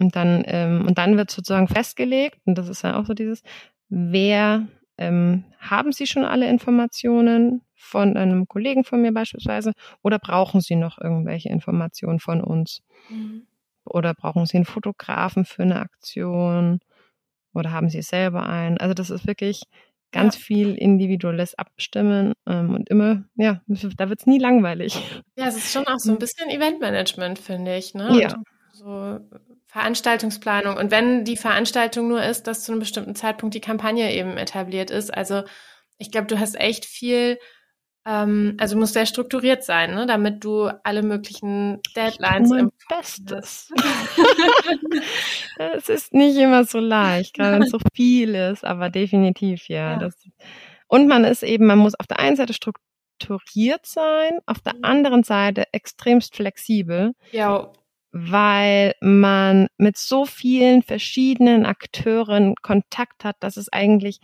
[0.00, 3.42] Und dann, ähm, und dann wird sozusagen festgelegt, und das ist dann auch so dieses,
[3.88, 10.60] wer ähm, haben Sie schon alle Informationen von einem Kollegen von mir beispielsweise oder brauchen
[10.60, 12.82] Sie noch irgendwelche Informationen von uns?
[13.08, 13.46] Mhm.
[13.84, 16.80] Oder brauchen Sie einen Fotografen für eine Aktion?
[17.54, 18.78] Oder haben Sie selber einen?
[18.78, 19.62] Also das ist wirklich
[20.12, 20.40] ganz ja.
[20.40, 24.98] viel individuelles Abstimmen ähm, und immer, ja, da wird's nie langweilig.
[25.36, 27.94] Ja, es ist schon auch so ein bisschen Eventmanagement, finde ich.
[27.94, 28.20] Ne?
[28.20, 28.34] Ja.
[28.34, 29.20] Und so
[29.66, 30.76] Veranstaltungsplanung.
[30.76, 34.90] Und wenn die Veranstaltung nur ist, dass zu einem bestimmten Zeitpunkt die Kampagne eben etabliert
[34.90, 35.12] ist.
[35.12, 35.42] Also
[35.98, 37.38] ich glaube, du hast echt viel
[38.08, 40.06] ähm, also muss sehr strukturiert sein, ne?
[40.06, 43.70] damit du alle möglichen Deadlines im Bestes.
[45.58, 49.92] es ist nicht immer so leicht, gerade wenn es so viel ist, aber definitiv ja.
[49.92, 49.98] ja.
[49.98, 50.14] Das,
[50.86, 54.84] und man ist eben, man muss auf der einen Seite strukturiert sein, auf der mhm.
[54.84, 57.12] anderen Seite extremst flexibel.
[57.30, 57.70] Ja.
[58.10, 64.20] Weil man mit so vielen verschiedenen Akteuren Kontakt hat, dass es eigentlich,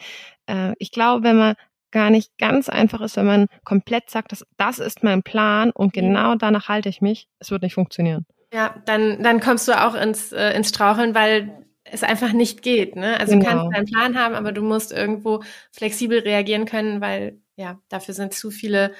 [0.47, 1.55] äh, ich glaube, wenn man
[1.95, 5.97] gar nicht ganz einfach ist, wenn man komplett sagt, dass das ist mein Plan und
[5.97, 6.01] mhm.
[6.01, 7.28] genau danach halte ich mich.
[7.38, 8.26] Es wird nicht funktionieren.
[8.53, 12.97] Ja, dann, dann kommst du auch ins, äh, ins Straucheln, weil es einfach nicht geht.
[12.97, 13.18] Ne?
[13.18, 13.45] Also genau.
[13.45, 15.42] du kannst deinen Plan haben, aber du musst irgendwo
[15.72, 18.92] flexibel reagieren können, weil ja, dafür sind zu viele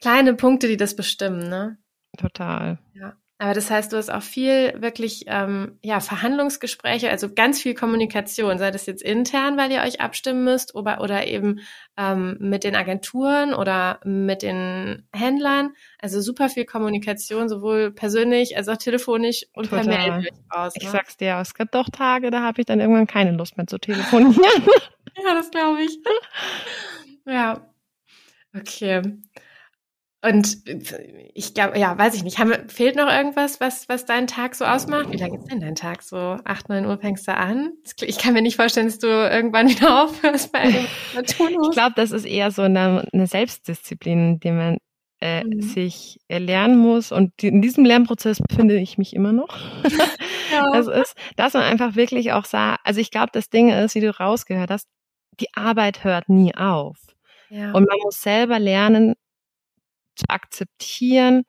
[0.00, 1.48] kleine Punkte, die das bestimmen.
[1.48, 1.78] Ne?
[2.18, 2.78] Total.
[2.94, 3.14] Ja.
[3.40, 8.58] Aber das heißt, du hast auch viel wirklich ähm, ja Verhandlungsgespräche, also ganz viel Kommunikation,
[8.58, 11.60] sei das jetzt intern, weil ihr euch abstimmen müsst, oder, oder eben
[11.96, 15.70] ähm, mit den Agenturen oder mit den Händlern.
[15.98, 19.86] Also super viel Kommunikation, sowohl persönlich als auch telefonisch und Total.
[19.86, 20.74] per Mail aus.
[20.74, 20.82] Ne?
[20.82, 23.66] Ich sag's dir, es gibt doch Tage, da habe ich dann irgendwann keine Lust mehr
[23.66, 24.36] zu telefonieren.
[25.16, 25.98] ja, das glaube ich.
[27.24, 27.66] ja.
[28.54, 29.00] Okay.
[30.22, 30.58] Und
[31.34, 32.38] ich glaube, ja, weiß ich nicht.
[32.38, 35.10] Haben, fehlt noch irgendwas, was, was deinen Tag so ausmacht?
[35.10, 36.36] Wie lange ist denn dein Tag so?
[36.44, 37.72] Acht, neun Uhr fängst du an?
[38.02, 40.86] Ich kann mir nicht vorstellen, dass du irgendwann wieder aufhörst bei einem
[41.26, 41.68] Turnus.
[41.68, 44.76] Ich glaube, das ist eher so eine, eine Selbstdisziplin, die man
[45.22, 45.62] äh, mhm.
[45.62, 47.12] sich erlernen muss.
[47.12, 49.56] Und die, in diesem Lernprozess befinde ich mich immer noch.
[49.84, 50.06] ja.
[50.72, 54.00] Das ist, dass man einfach wirklich auch sagt, also ich glaube, das Ding ist, wie
[54.00, 54.88] du rausgehört hast,
[55.38, 56.98] die Arbeit hört nie auf.
[57.50, 57.72] Ja.
[57.72, 59.14] Und man muss selber lernen,
[60.20, 61.42] zu akzeptieren,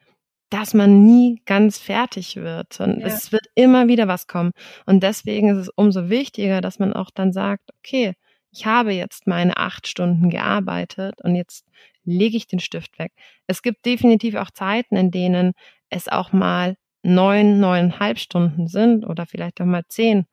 [0.52, 2.80] dass man nie ganz fertig wird.
[2.80, 3.08] Und ja.
[3.08, 4.52] es wird immer wieder was kommen.
[4.86, 8.14] Und deswegen ist es umso wichtiger, dass man auch dann sagt, okay,
[8.52, 11.66] ich habe jetzt meine acht Stunden gearbeitet und jetzt
[12.04, 13.14] lege ich den Stift weg.
[13.48, 15.54] Es gibt definitiv auch Zeiten, in denen
[15.90, 20.26] es auch mal neun, neuneinhalb Stunden sind oder vielleicht auch mal zehn.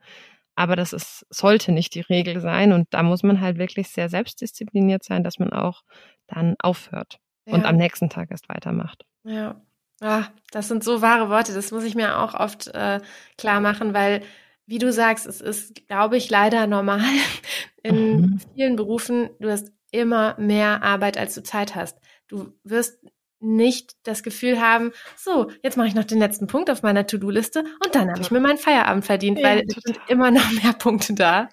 [0.57, 2.73] Aber das ist, sollte nicht die Regel sein.
[2.73, 5.83] Und da muss man halt wirklich sehr selbstdiszipliniert sein, dass man auch
[6.27, 7.55] dann aufhört ja.
[7.55, 9.05] und am nächsten Tag erst weitermacht.
[9.25, 9.61] Ja.
[10.01, 11.53] Ah, das sind so wahre Worte.
[11.53, 13.01] Das muss ich mir auch oft äh,
[13.37, 14.23] klar machen, weil,
[14.67, 17.01] wie du sagst, es ist, glaube ich, leider normal
[17.83, 18.41] in mhm.
[18.55, 19.31] vielen Berufen.
[19.41, 21.99] Du hast immer mehr Arbeit, als du Zeit hast.
[22.29, 23.01] Du wirst
[23.41, 27.61] nicht das Gefühl haben, so, jetzt mache ich noch den letzten Punkt auf meiner To-Do-Liste
[27.61, 30.73] und dann habe ich mir meinen Feierabend verdient, ja, weil es sind immer noch mehr
[30.73, 31.49] Punkte da.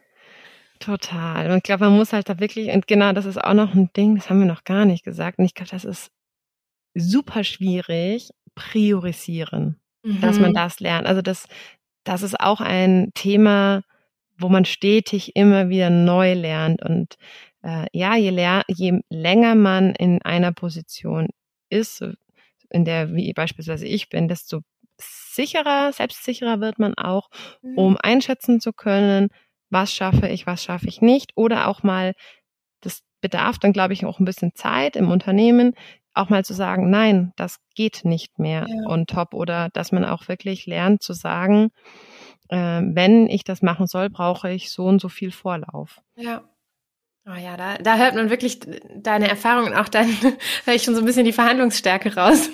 [0.86, 1.50] Total.
[1.50, 3.90] Und ich glaube, man muss halt da wirklich, und genau, das ist auch noch ein
[3.98, 5.40] Ding, das haben wir noch gar nicht gesagt.
[5.40, 6.12] Und ich glaube, das ist
[6.94, 10.22] super schwierig, priorisieren, mhm.
[10.22, 10.56] dass man mhm.
[10.56, 11.08] das lernt.
[11.08, 11.48] Also das,
[12.04, 13.82] das ist auch ein Thema,
[14.38, 16.84] wo man stetig immer wieder neu lernt.
[16.84, 17.16] Und
[17.64, 21.30] äh, ja, je, lehr, je länger man in einer Position
[21.72, 22.06] ist,
[22.70, 24.62] in der wie beispielsweise ich bin, desto
[25.00, 27.30] sicherer, selbstsicherer wird man auch,
[27.76, 27.98] um mhm.
[28.04, 29.30] einschätzen zu können,
[29.70, 31.32] was schaffe ich, was schaffe ich nicht.
[31.36, 32.14] Oder auch mal,
[32.82, 35.74] das bedarf dann, glaube ich, auch ein bisschen Zeit im Unternehmen,
[36.14, 38.90] auch mal zu sagen, nein, das geht nicht mehr ja.
[38.90, 39.34] on top.
[39.34, 41.72] Oder dass man auch wirklich lernt zu sagen,
[42.50, 46.02] äh, wenn ich das machen soll, brauche ich so und so viel Vorlauf.
[46.16, 46.44] Ja.
[47.28, 48.60] Oh ja, da, da hört man wirklich
[48.96, 50.08] deine Erfahrungen auch dann
[50.66, 52.50] höre ich schon so ein bisschen die Verhandlungsstärke raus.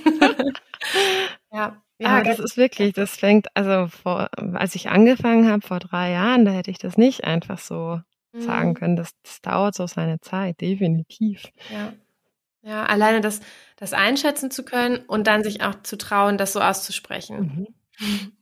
[1.51, 1.81] ja.
[2.01, 6.11] Ja, Aber das ist wirklich, das fängt, also vor, als ich angefangen habe vor drei
[6.11, 8.41] Jahren, da hätte ich das nicht einfach so mhm.
[8.41, 8.95] sagen können.
[8.95, 11.43] Das, das dauert so seine Zeit, definitiv.
[11.71, 11.93] Ja.
[12.63, 13.41] Ja, alleine das,
[13.75, 17.67] das einschätzen zu können und dann sich auch zu trauen, das so auszusprechen.
[17.99, 18.31] Mhm.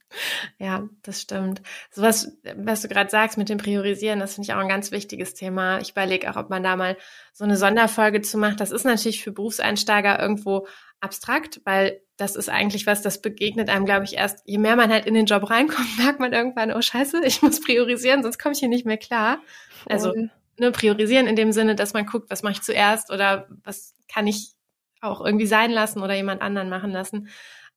[0.58, 1.62] Ja, das stimmt.
[1.92, 4.90] So was, was du gerade sagst mit dem Priorisieren, das finde ich auch ein ganz
[4.90, 5.78] wichtiges Thema.
[5.82, 6.98] Ich überlege auch, ob man da mal
[7.32, 8.60] so eine Sonderfolge zu macht.
[8.60, 10.66] Das ist natürlich für Berufseinsteiger irgendwo
[11.00, 14.92] abstrakt, weil das ist eigentlich was, das begegnet einem, glaube ich, erst, je mehr man
[14.92, 18.54] halt in den Job reinkommt, merkt man irgendwann, oh scheiße, ich muss priorisieren, sonst komme
[18.54, 19.40] ich hier nicht mehr klar.
[19.84, 19.94] Voll.
[19.94, 20.14] Also
[20.60, 24.28] ne, priorisieren in dem Sinne, dass man guckt, was mache ich zuerst oder was kann
[24.28, 24.54] ich
[25.02, 27.30] auch irgendwie sein lassen oder jemand anderen machen lassen.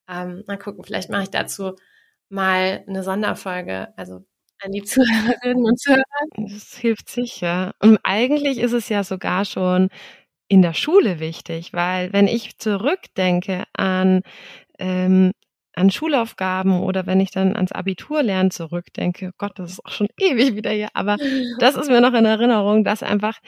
[0.09, 1.76] Ähm, mal gucken, vielleicht mache ich dazu
[2.28, 4.24] mal eine Sonderfolge, also
[4.61, 6.03] an die Zuhörerinnen und Zuhörer.
[6.36, 7.72] Das hilft sicher.
[7.78, 9.88] Und eigentlich ist es ja sogar schon
[10.53, 14.20] in der Schule wichtig, weil wenn ich zurückdenke an
[14.78, 15.32] ähm,
[15.74, 20.09] an Schulaufgaben oder wenn ich dann ans Abiturlernen zurückdenke, oh Gott, das ist auch schon
[20.20, 21.16] ewig wieder hier, aber
[21.59, 23.38] das ist mir noch in Erinnerung, dass einfach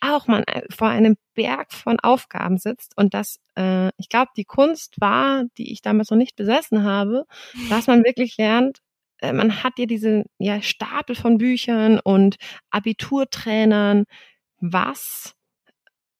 [0.00, 4.44] auch man äh, vor einem Berg von Aufgaben sitzt und dass äh, ich glaube, die
[4.44, 7.26] Kunst war, die ich damals noch nicht besessen habe,
[7.68, 8.78] dass man wirklich lernt,
[9.20, 12.38] äh, man hat ja diese ja, Stapel von Büchern und
[12.70, 14.06] Abiturtrainern,
[14.58, 15.36] was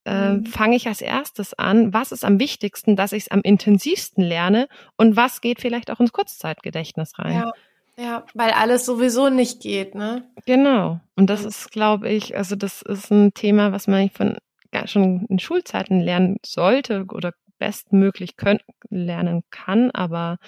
[0.05, 0.47] äh, mhm.
[0.47, 1.93] fange ich als erstes an?
[1.93, 4.69] Was ist am wichtigsten, dass ich es am intensivsten lerne?
[4.97, 7.35] Und was geht vielleicht auch ins Kurzzeitgedächtnis rein?
[7.35, 7.53] Ja.
[7.97, 10.27] Ja, weil alles sowieso nicht geht, ne?
[10.47, 11.01] Genau.
[11.17, 14.39] Und das ist, glaube ich, also das ist ein Thema, was man von
[14.87, 20.39] schon in Schulzeiten lernen sollte oder bestmöglich können, lernen kann, aber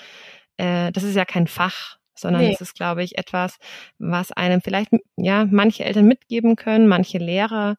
[0.56, 2.52] äh, das ist ja kein Fach, sondern nee.
[2.52, 3.58] es ist, glaube ich, etwas,
[3.98, 7.76] was einem vielleicht ja manche Eltern mitgeben können, manche Lehrer,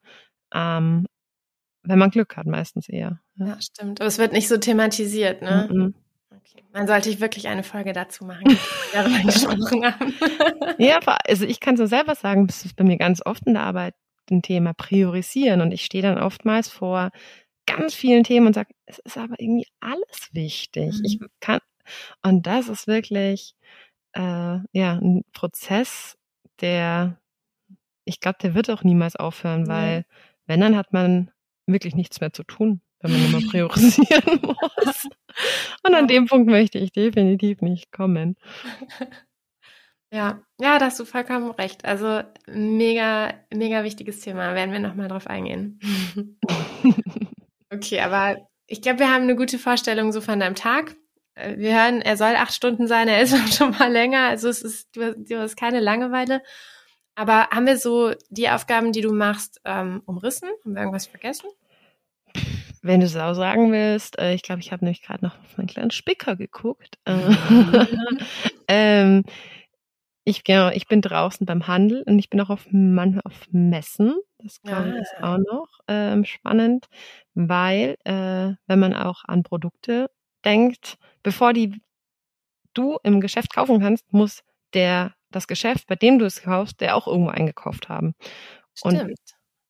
[0.54, 1.08] ähm,
[1.84, 3.20] wenn man Glück hat, meistens eher.
[3.36, 4.02] Ja, ja stimmt.
[4.02, 5.70] Aber es wird nicht so thematisiert, ne?
[5.72, 5.94] Mm -mm.
[6.32, 6.64] Okay.
[6.74, 8.58] Dann sollte ich wirklich eine Folge dazu machen, die
[8.94, 10.14] darüber gesprochen haben.
[10.78, 13.64] ja, also ich kann so selber sagen, das ist bei mir ganz oft in der
[13.64, 13.96] Arbeit
[14.32, 17.12] ein Thema priorisieren und ich stehe dann oftmals vor
[17.66, 20.96] ganz vielen Themen und sage, es ist aber irgendwie alles wichtig.
[21.00, 21.06] Mhm.
[21.06, 21.60] Ich kann
[22.22, 23.56] und das ist wirklich
[24.14, 24.22] äh,
[24.72, 26.18] ja ein Prozess,
[26.62, 27.20] der
[28.06, 30.18] ich glaube, der wird auch niemals aufhören, weil ja.
[30.46, 31.32] wenn dann hat man
[31.66, 35.08] wirklich nichts mehr zu tun, wenn man immer priorisieren muss.
[35.84, 38.36] Und an dem Punkt möchte ich definitiv nicht kommen.
[40.14, 41.86] Ja, ja, da hast du vollkommen recht.
[41.86, 44.54] Also mega, mega wichtiges Thema.
[44.54, 45.80] Werden wir nochmal drauf eingehen.
[47.74, 48.38] okay, aber
[48.68, 50.96] ich glaube, wir haben eine gute Vorstellung so von deinem Tag.
[51.34, 54.62] Äh, wir hören, er soll acht Stunden sein, er ist schon mal länger, also es
[54.62, 56.44] ist, du, du hast keine Langeweile.
[57.16, 60.50] Aber haben wir so die Aufgaben, die du machst, ähm, umrissen?
[60.64, 61.48] Haben wir irgendwas vergessen?
[62.82, 65.58] Wenn du es auch sagen willst, äh, ich glaube, ich habe nämlich gerade noch auf
[65.58, 66.98] meinen kleinen Spicker geguckt.
[67.06, 67.86] Äh,
[68.68, 69.24] ähm,
[70.26, 74.16] ich, genau, ich bin draußen beim Handel und ich bin auch auf, manchmal auf Messen.
[74.38, 76.88] Das glaube ich ist auch noch ähm, spannend,
[77.34, 80.10] weil äh, wenn man auch an Produkte
[80.46, 81.82] denkt, bevor die
[82.74, 84.44] du im Geschäft kaufen kannst, muss
[84.74, 88.14] der das Geschäft, bei dem du es kaufst, der auch irgendwo eingekauft haben.
[88.74, 89.02] Stimmt.
[89.02, 89.16] Und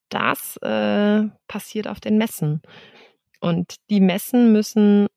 [0.09, 2.61] das äh, passiert auf den Messen.
[3.39, 5.07] Und die Messen müssen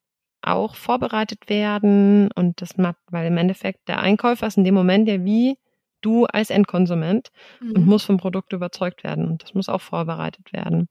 [0.42, 5.08] auch vorbereitet werden und das macht, weil im Endeffekt der Einkäufer ist in dem Moment
[5.08, 5.58] ja wie
[6.00, 7.30] du als Endkonsument
[7.60, 7.72] mhm.
[7.72, 10.88] und muss vom Produkt überzeugt werden und das muss auch vorbereitet werden.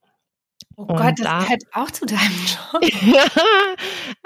[0.75, 2.19] Oh und Gott, das da, gehört auch zu deinem
[2.71, 3.19] Job.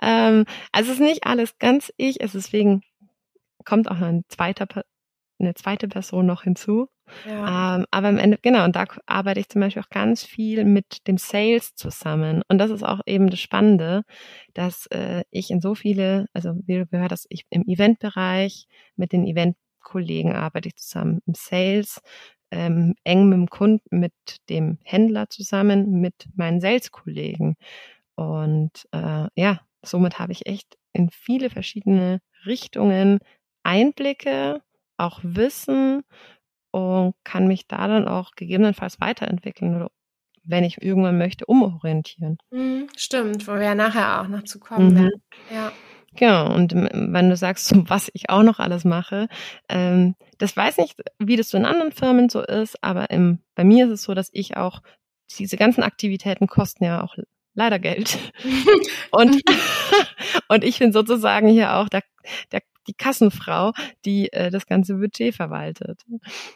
[0.02, 2.82] ähm, also es ist nicht alles ganz ich, es ist deswegen
[3.66, 4.66] kommt auch ein zweiter
[5.40, 6.88] eine zweite Person noch hinzu.
[7.26, 7.78] Ja.
[7.78, 11.08] Ähm, aber im Ende, genau, und da arbeite ich zum Beispiel auch ganz viel mit
[11.08, 12.44] dem Sales zusammen.
[12.48, 14.04] Und das ist auch eben das Spannende,
[14.54, 19.12] dass äh, ich in so viele, also wie du gehört hast, ich im Eventbereich mit
[19.12, 22.02] den Eventkollegen arbeite ich zusammen im Sales,
[22.52, 24.14] ähm, eng mit dem Kunden, mit
[24.50, 27.56] dem Händler zusammen, mit meinen Sales-Kollegen.
[28.16, 33.20] Und äh, ja, somit habe ich echt in viele verschiedene Richtungen
[33.64, 34.62] Einblicke
[35.00, 36.04] auch Wissen
[36.72, 39.90] und kann mich da dann auch gegebenenfalls weiterentwickeln oder
[40.44, 42.38] wenn ich irgendwann möchte, umorientieren.
[42.52, 44.96] Mhm, stimmt, wo wir ja nachher auch noch zu kommen mhm.
[44.96, 45.22] werden.
[45.54, 45.72] Ja.
[46.16, 49.28] Genau, und wenn du sagst, was ich auch noch alles mache,
[49.70, 53.64] ähm, das weiß nicht, wie das so in anderen Firmen so ist, aber im, bei
[53.64, 54.82] mir ist es so, dass ich auch,
[55.38, 57.16] diese ganzen Aktivitäten kosten ja auch
[57.54, 58.18] leider Geld.
[59.12, 59.42] und,
[60.48, 62.04] und ich bin sozusagen hier auch der,
[62.52, 63.74] der die Kassenfrau,
[64.06, 66.02] die äh, das ganze Budget verwaltet.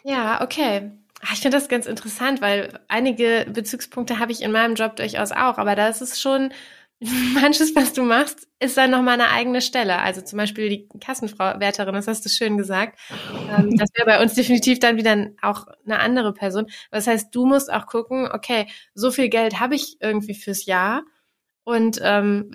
[0.04, 0.92] Ja, okay.
[1.20, 5.32] Ah, ich finde das ganz interessant, weil einige Bezugspunkte habe ich in meinem Job durchaus
[5.32, 6.52] auch, aber da ist es schon
[7.34, 10.00] manches, was du machst, ist dann nochmal eine eigene Stelle.
[10.00, 12.98] Also zum Beispiel die Kassenfrau Wärterin, das hast du schön gesagt.
[13.56, 16.66] Ähm, das wäre bei uns definitiv dann wieder auch eine andere Person.
[16.90, 21.02] Das heißt, du musst auch gucken, okay, so viel Geld habe ich irgendwie fürs Jahr
[21.64, 22.50] und ähm,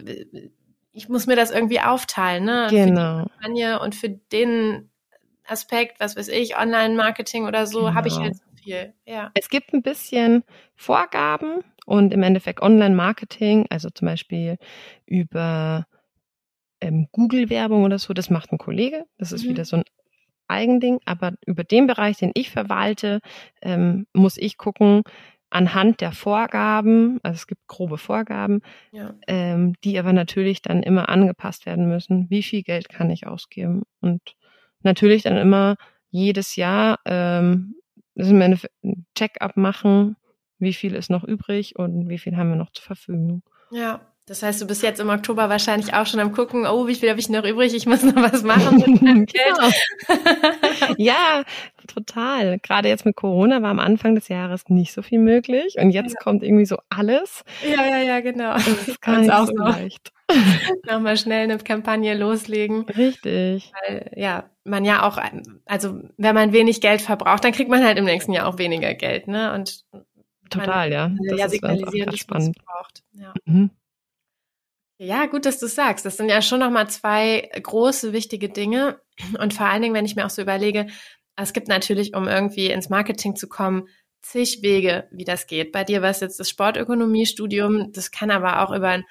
[1.00, 2.68] ich muss mir das irgendwie aufteilen, ne?
[2.70, 3.20] Genau.
[3.20, 4.90] Für die Kampagne und für den
[5.48, 7.94] Aspekt, was weiß ich, Online-Marketing oder so, genau.
[7.94, 8.94] habe ich halt so viel.
[9.06, 9.32] Ja.
[9.34, 10.44] Es gibt ein bisschen
[10.76, 14.58] Vorgaben und im Endeffekt Online-Marketing, also zum Beispiel
[15.06, 15.88] über
[16.82, 19.06] ähm, Google-Werbung oder so, das macht ein Kollege.
[19.18, 19.50] Das ist mhm.
[19.52, 19.84] wieder so ein
[20.50, 23.22] Eigending, aber über den Bereich, den ich verwalte,
[23.62, 25.04] ähm, muss ich gucken,
[25.50, 29.16] anhand der Vorgaben, also es gibt grobe Vorgaben, ja.
[29.28, 32.30] ähm, die aber natürlich dann immer angepasst werden müssen.
[32.30, 33.84] Wie viel Geld kann ich ausgeben?
[34.02, 34.22] Und
[34.84, 35.76] natürlich dann immer
[36.12, 37.76] jedes Jahr ähm,
[38.16, 38.60] ein
[39.16, 40.16] Check-up machen,
[40.60, 43.44] wie viel ist noch übrig und wie viel haben wir noch zur Verfügung.
[43.72, 46.94] Ja, das heißt, du bist jetzt im Oktober wahrscheinlich auch schon am gucken, oh, wie
[46.94, 47.74] viel habe ich noch übrig?
[47.74, 49.58] Ich muss noch was machen mit meinem Geld.
[49.58, 50.94] Genau.
[50.98, 51.44] ja,
[51.90, 52.60] total.
[52.60, 56.14] Gerade jetzt mit Corona war am Anfang des Jahres nicht so viel möglich und jetzt
[56.14, 56.20] ja.
[56.20, 57.44] kommt irgendwie so alles.
[57.64, 58.54] Ja, ja, ja, genau.
[58.54, 60.12] Das ist gar nicht auch so leicht.
[60.88, 62.84] Nochmal schnell eine Kampagne loslegen.
[62.84, 63.72] Richtig.
[63.88, 65.18] Weil, ja, man ja auch,
[65.66, 68.94] also wenn man wenig Geld verbraucht, dann kriegt man halt im nächsten Jahr auch weniger
[68.94, 69.54] Geld, ne?
[69.54, 69.84] Und
[70.50, 71.12] Total, ja.
[71.30, 73.04] Das ja signalisieren, dass man es braucht.
[73.14, 73.34] Ja.
[73.46, 73.70] Mhm.
[75.02, 76.06] Ja, gut, dass du sagst.
[76.06, 79.00] Das sind ja schon nochmal zwei große, wichtige Dinge.
[79.40, 80.88] Und vor allen Dingen, wenn ich mir auch so überlege,
[81.44, 83.88] es gibt natürlich, um irgendwie ins Marketing zu kommen,
[84.22, 85.72] zig Wege, wie das geht.
[85.72, 89.06] Bei dir war es jetzt das Sportökonomiestudium, das kann aber auch über ein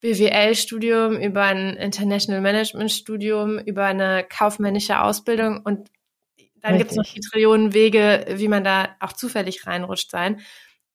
[0.00, 5.90] BWL-Studium, über ein International Management-Studium, über eine kaufmännische Ausbildung und
[6.60, 10.40] dann gibt es noch die Trillionen Wege, wie man da auch zufällig reinrutscht sein.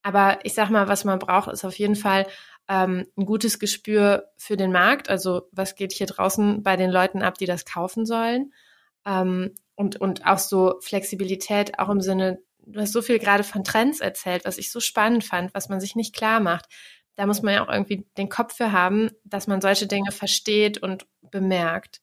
[0.02, 2.26] Aber ich sag mal, was man braucht, ist auf jeden Fall
[2.68, 5.08] ähm, ein gutes Gespür für den Markt.
[5.08, 8.52] Also was geht hier draußen bei den Leuten ab, die das kaufen sollen?
[9.06, 13.64] Ähm, und, und auch so Flexibilität, auch im Sinne, du hast so viel gerade von
[13.64, 16.66] Trends erzählt, was ich so spannend fand, was man sich nicht klar macht.
[17.16, 20.78] Da muss man ja auch irgendwie den Kopf für haben, dass man solche Dinge versteht
[20.78, 22.00] und bemerkt.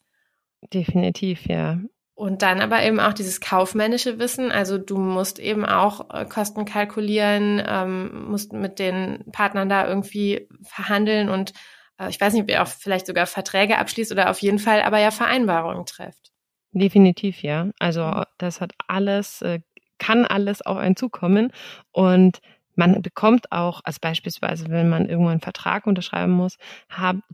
[0.73, 1.79] Definitiv, ja.
[2.13, 4.51] Und dann aber eben auch dieses kaufmännische Wissen.
[4.51, 10.47] Also du musst eben auch äh, Kosten kalkulieren, ähm, musst mit den Partnern da irgendwie
[10.61, 11.53] verhandeln und
[11.97, 14.83] äh, ich weiß nicht, ob ihr auch vielleicht sogar Verträge abschließt oder auf jeden Fall
[14.83, 16.30] aber ja Vereinbarungen trefft.
[16.73, 17.69] Definitiv, ja.
[17.79, 19.59] Also das hat alles, äh,
[19.97, 21.51] kann alles auf einen zukommen.
[21.91, 22.39] Und
[22.75, 26.57] man bekommt auch, also beispielsweise, wenn man irgendwo einen Vertrag unterschreiben muss,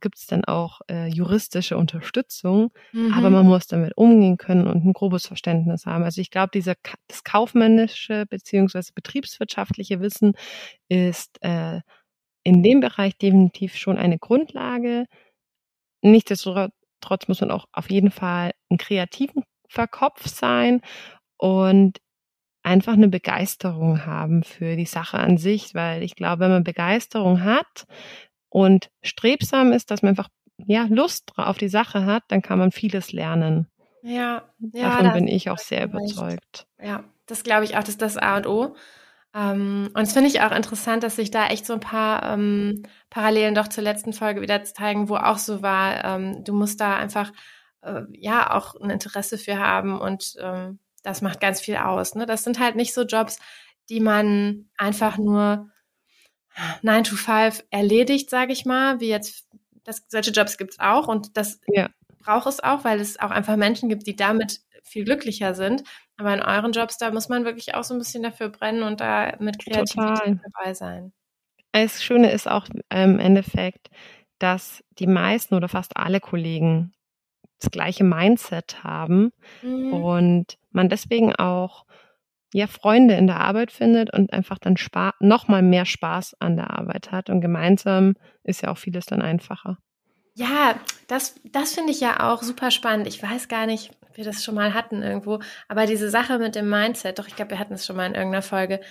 [0.01, 3.13] gibt es dann auch äh, juristische Unterstützung, mhm.
[3.13, 6.03] aber man muss damit umgehen können und ein grobes Verständnis haben.
[6.03, 6.73] Also ich glaube, dieser
[7.07, 10.33] das kaufmännische beziehungsweise betriebswirtschaftliche Wissen
[10.89, 11.81] ist äh,
[12.43, 15.05] in dem Bereich definitiv schon eine Grundlage.
[16.01, 16.71] Nichtsdestotrotz
[17.27, 20.81] muss man auch auf jeden Fall einen kreativen Verkopf sein
[21.37, 21.99] und
[22.63, 27.43] einfach eine Begeisterung haben für die Sache an sich, weil ich glaube, wenn man Begeisterung
[27.43, 27.85] hat
[28.49, 32.71] und strebsam ist, dass man einfach ja Lust auf die Sache hat, dann kann man
[32.71, 33.67] vieles lernen.
[34.01, 34.43] Ja,
[34.73, 36.67] ja davon bin ich auch sehr überzeugt.
[36.81, 38.75] Ja, das glaube ich auch, das ist das A und O.
[39.37, 42.81] Ähm, und es finde ich auch interessant, dass sich da echt so ein paar ähm,
[43.11, 46.95] Parallelen doch zur letzten Folge wieder zeigen, wo auch so war, ähm, du musst da
[46.95, 47.31] einfach
[47.81, 52.15] äh, ja auch ein Interesse für haben und ähm, das macht ganz viel aus.
[52.15, 52.25] Ne?
[52.25, 53.37] Das sind halt nicht so Jobs,
[53.89, 55.69] die man einfach nur
[56.81, 59.47] 9 to 5 erledigt, sage ich mal, wie jetzt,
[59.83, 61.89] das, solche Jobs gibt's auch und das ja.
[62.19, 65.83] braucht es auch, weil es auch einfach Menschen gibt, die damit viel glücklicher sind.
[66.17, 69.01] Aber in euren Jobs, da muss man wirklich auch so ein bisschen dafür brennen und
[69.01, 70.39] da mit Kreativität Total.
[70.51, 71.13] dabei sein.
[71.71, 73.89] Das Schöne ist auch im Endeffekt,
[74.39, 76.91] dass die meisten oder fast alle Kollegen
[77.59, 79.31] das gleiche Mindset haben
[79.61, 79.93] mhm.
[79.93, 81.85] und man deswegen auch
[82.53, 86.55] ja Freunde in der Arbeit findet und einfach dann Spaß, noch mal mehr Spaß an
[86.55, 89.77] der Arbeit hat und gemeinsam ist ja auch vieles dann einfacher.
[90.35, 90.75] Ja,
[91.07, 93.07] das, das finde ich ja auch super spannend.
[93.07, 96.69] Ich weiß gar nicht, wir das schon mal hatten irgendwo, aber diese Sache mit dem
[96.69, 98.81] Mindset, doch ich glaube, wir hatten es schon mal in irgendeiner Folge.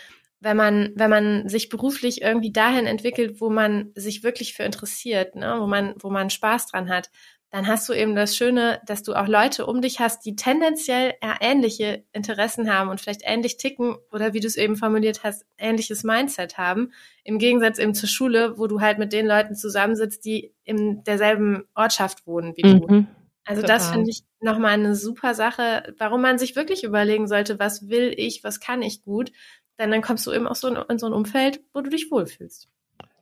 [0.40, 5.34] Wenn man, wenn man sich beruflich irgendwie dahin entwickelt, wo man sich wirklich für interessiert,
[5.34, 7.10] ne, wo man, wo man Spaß dran hat,
[7.50, 11.14] dann hast du eben das Schöne, dass du auch Leute um dich hast, die tendenziell
[11.40, 16.04] ähnliche Interessen haben und vielleicht ähnlich ticken oder wie du es eben formuliert hast, ähnliches
[16.04, 16.92] Mindset haben.
[17.24, 21.64] Im Gegensatz eben zur Schule, wo du halt mit den Leuten zusammensitzt, die in derselben
[21.74, 23.06] Ortschaft wohnen wie du.
[23.47, 23.76] Also total.
[23.76, 28.12] das finde ich nochmal eine super Sache, warum man sich wirklich überlegen sollte, was will
[28.16, 29.32] ich, was kann ich gut.
[29.78, 32.11] Denn dann kommst du eben auch so in, in so ein Umfeld, wo du dich
[32.11, 32.68] wohlfühlst.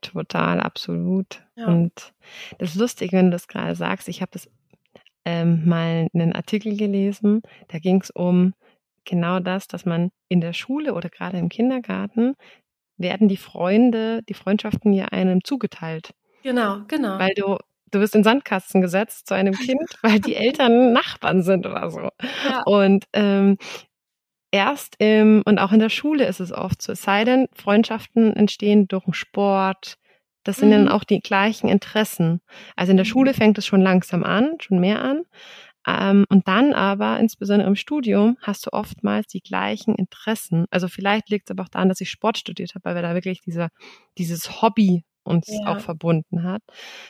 [0.00, 1.42] Total, absolut.
[1.56, 1.66] Ja.
[1.66, 2.14] Und
[2.58, 4.08] das ist lustig, wenn du das gerade sagst.
[4.08, 4.48] Ich habe das
[5.24, 8.54] ähm, mal einen Artikel gelesen, da ging es um
[9.04, 12.34] genau das, dass man in der Schule oder gerade im Kindergarten
[12.96, 16.14] werden die Freunde, die Freundschaften ja einem zugeteilt.
[16.42, 17.18] Genau, genau.
[17.18, 17.56] Weil du,
[17.94, 22.08] du wirst in Sandkasten gesetzt zu einem Kind, weil die Eltern Nachbarn sind oder so.
[22.48, 22.62] Ja.
[22.66, 23.56] Und ähm,
[24.50, 28.34] erst im, und auch in der Schule ist es oft so, es sei denn, Freundschaften
[28.36, 29.96] entstehen durch Sport.
[30.44, 30.72] Das sind mhm.
[30.72, 32.40] dann auch die gleichen Interessen.
[32.76, 33.36] Also in der Schule mhm.
[33.36, 35.22] fängt es schon langsam an, schon mehr an.
[35.86, 40.66] Ähm, und dann aber, insbesondere im Studium, hast du oftmals die gleichen Interessen.
[40.70, 43.14] Also vielleicht liegt es aber auch daran, dass ich Sport studiert habe, weil wir da
[43.14, 43.68] wirklich dieser,
[44.16, 45.66] dieses Hobby uns ja.
[45.66, 46.62] auch verbunden hat.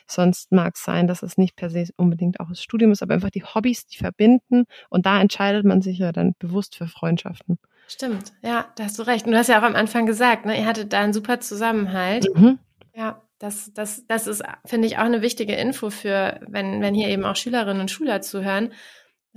[0.06, 3.14] Sonst mag es sein, dass es nicht per se unbedingt auch das Studium ist, aber
[3.14, 4.64] einfach die Hobbys, die verbinden.
[4.88, 7.58] Und da entscheidet man sich ja dann bewusst für Freundschaften.
[7.86, 9.26] Stimmt, ja, da hast du recht.
[9.26, 12.26] Und du hast ja auch am Anfang gesagt, ne, ihr hattet da einen super Zusammenhalt.
[12.34, 12.58] Mhm.
[12.94, 17.08] Ja, das, das, das ist, finde ich, auch eine wichtige Info für, wenn, wenn hier
[17.08, 18.72] eben auch Schülerinnen und Schüler zuhören.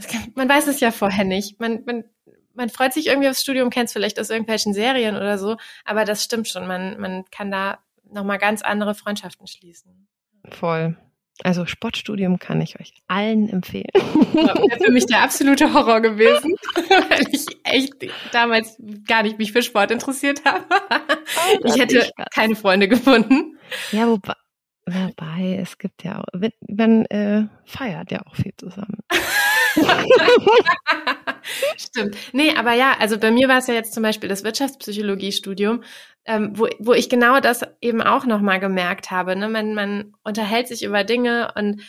[0.01, 1.59] Kann, man weiß es ja vorher nicht.
[1.59, 2.05] Man, man,
[2.53, 6.05] man freut sich irgendwie aufs Studium, kennt es vielleicht aus irgendwelchen Serien oder so, aber
[6.05, 6.67] das stimmt schon.
[6.67, 7.79] Man, man kann da
[8.11, 10.07] nochmal ganz andere Freundschaften schließen.
[10.49, 10.97] Voll.
[11.43, 13.91] Also Sportstudium kann ich euch allen empfehlen.
[14.33, 17.93] Ja, wäre für mich der absolute Horror gewesen, weil ich echt
[18.31, 18.77] damals
[19.07, 20.65] gar nicht mich für Sport interessiert habe.
[20.69, 23.57] Oh, ich hätte keine Freunde gefunden.
[23.91, 24.33] Ja, wobei,
[24.87, 26.25] wobei es gibt ja auch,
[26.67, 28.99] man äh, feiert ja auch viel zusammen.
[31.77, 32.17] Stimmt.
[32.33, 35.83] Nee, aber ja, also bei mir war es ja jetzt zum Beispiel das Wirtschaftspsychologiestudium,
[36.25, 39.35] ähm, wo, wo ich genau das eben auch nochmal gemerkt habe.
[39.35, 39.49] Ne?
[39.49, 41.81] Man, man unterhält sich über Dinge und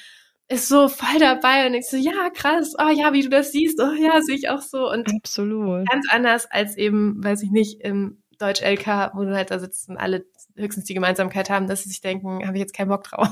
[0.48, 3.78] ist so voll dabei und ich so, ja, krass, oh ja, wie du das siehst,
[3.82, 4.90] oh ja, sehe ich auch so.
[4.90, 5.86] Und Absolut.
[5.88, 9.98] ganz anders als eben, weiß ich nicht, im Deutsch-LK, wo du halt da sitzt und
[9.98, 10.24] alle
[10.56, 13.28] höchstens die Gemeinsamkeit haben, dass sie sich denken, habe ich jetzt keinen Bock drauf.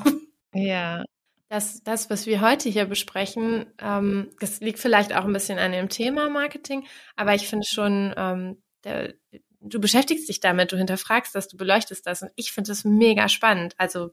[0.55, 1.05] Ja,
[1.49, 5.73] das, das, was wir heute hier besprechen, ähm, das liegt vielleicht auch ein bisschen an
[5.73, 9.15] dem Thema Marketing, aber ich finde schon, ähm, der,
[9.61, 13.29] du beschäftigst dich damit, du hinterfragst das, du beleuchtest das und ich finde das mega
[13.29, 13.75] spannend.
[13.79, 14.11] Also,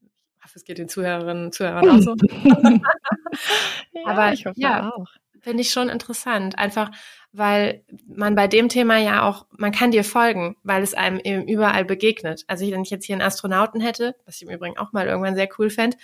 [0.00, 2.14] ich hoffe, es geht den Zuhörerinnen und Zuhörern auch so.
[3.92, 5.08] ja, aber ich hoffe ja, auch.
[5.40, 6.58] Finde ich schon interessant.
[6.58, 6.90] Einfach,
[7.32, 11.46] weil man bei dem Thema ja auch, man kann dir folgen, weil es einem eben
[11.46, 12.44] überall begegnet.
[12.46, 15.34] Also wenn ich jetzt hier einen Astronauten hätte, was ich im Übrigen auch mal irgendwann
[15.36, 15.96] sehr cool fände,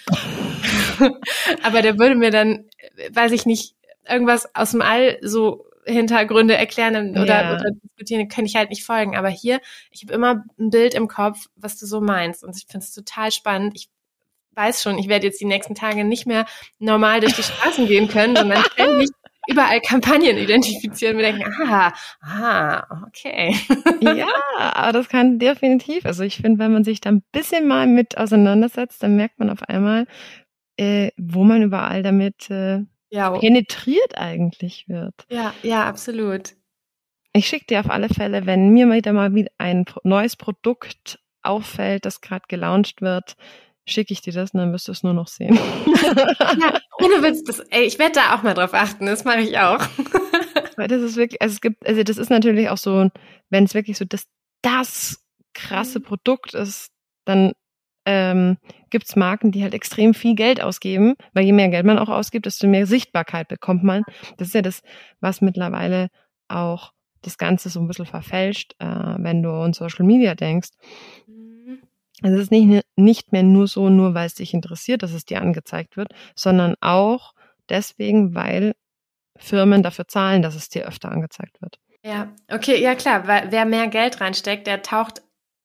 [1.62, 2.66] aber der würde mir dann,
[3.10, 3.74] weiß ich nicht,
[4.08, 7.52] irgendwas aus dem All so Hintergründe erklären oder, Ja.
[7.54, 9.16] oder diskutieren, kann ich halt nicht folgen.
[9.16, 9.60] Aber hier,
[9.90, 12.42] ich habe immer ein Bild im Kopf, was du so meinst.
[12.42, 13.74] Und ich finde es total spannend.
[13.76, 13.88] Ich
[14.52, 16.46] weiß schon, ich werde jetzt die nächsten Tage nicht mehr
[16.78, 19.10] normal durch die Straßen gehen können, sondern ständig
[19.48, 21.92] überall Kampagnen identifizieren mir denken, ah,
[22.22, 23.56] ah, okay.
[24.00, 24.26] Ja,
[24.58, 26.04] aber das kann definitiv.
[26.06, 29.50] Also ich finde, wenn man sich da ein bisschen mal mit auseinandersetzt, dann merkt man
[29.50, 30.06] auf einmal,
[30.76, 32.80] äh, wo man überall damit äh,
[33.10, 35.14] Ja, penetriert eigentlich wird.
[35.30, 36.54] ja, ja, absolut.
[37.32, 42.04] Ich schicke dir auf alle Fälle, wenn mir wieder mal wieder ein neues Produkt auffällt,
[42.04, 43.36] das gerade gelauncht wird,
[43.86, 45.58] schicke ich dir das und dann wirst du es nur noch sehen.
[46.60, 49.58] Ja, ohne Witz, das, ey, ich werde da auch mal drauf achten, das mache ich
[49.58, 49.80] auch.
[50.76, 53.08] Weil das ist wirklich, also es gibt, also das ist natürlich auch so,
[53.50, 54.26] wenn es wirklich so das,
[54.62, 55.24] das
[55.54, 56.04] krasse Mhm.
[56.04, 56.90] Produkt ist,
[57.24, 57.52] dann
[58.06, 58.58] ähm,
[58.90, 62.10] gibt es Marken, die halt extrem viel Geld ausgeben, weil je mehr Geld man auch
[62.10, 64.02] ausgibt, desto mehr Sichtbarkeit bekommt man.
[64.36, 64.82] Das ist ja das,
[65.20, 66.08] was mittlerweile
[66.48, 70.68] auch das Ganze so ein bisschen verfälscht, äh, wenn du an Social Media denkst.
[72.22, 75.24] Also es ist nicht, nicht mehr nur so, nur weil es dich interessiert, dass es
[75.24, 77.34] dir angezeigt wird, sondern auch
[77.68, 78.74] deswegen, weil
[79.38, 81.78] Firmen dafür zahlen, dass es dir öfter angezeigt wird.
[82.04, 85.22] Ja, okay, ja klar, weil wer mehr Geld reinsteckt, der taucht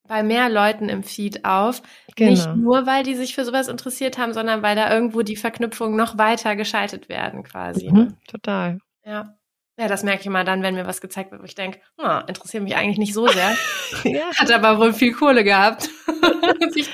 [0.07, 1.81] bei mehr Leuten im Feed auf.
[2.17, 2.55] Nicht Genau.
[2.55, 6.17] nur, weil die sich für sowas interessiert haben, sondern weil da irgendwo die Verknüpfungen noch
[6.17, 7.91] weiter geschaltet werden, quasi.
[7.91, 8.05] ne?
[8.05, 8.79] Mhm, total.
[9.05, 9.38] Ja.
[9.80, 12.19] Ja, das merke ich immer dann, wenn mir was gezeigt wird, wo ich denke, oh,
[12.27, 13.55] interessiert mich eigentlich nicht so sehr.
[14.03, 14.30] Ja.
[14.38, 15.89] Hat aber wohl viel Kohle gehabt.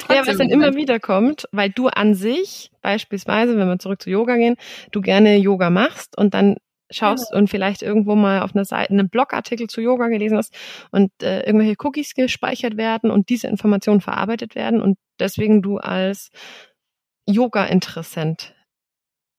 [0.09, 4.09] Ja, was dann immer wieder kommt, weil du an sich, beispielsweise, wenn wir zurück zu
[4.09, 4.55] Yoga gehen,
[4.91, 6.57] du gerne Yoga machst und dann
[6.91, 10.53] schaust und vielleicht irgendwo mal auf einer Seite einen Blogartikel zu Yoga gelesen hast
[10.91, 16.29] und äh, irgendwelche Cookies gespeichert werden und diese Informationen verarbeitet werden und deswegen du als
[17.27, 18.55] Yoga-Interessent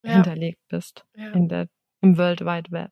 [0.05, 0.15] Ja.
[0.15, 1.31] hinterlegt bist Ja.
[1.33, 1.69] in der,
[2.03, 2.91] im World Wide Web.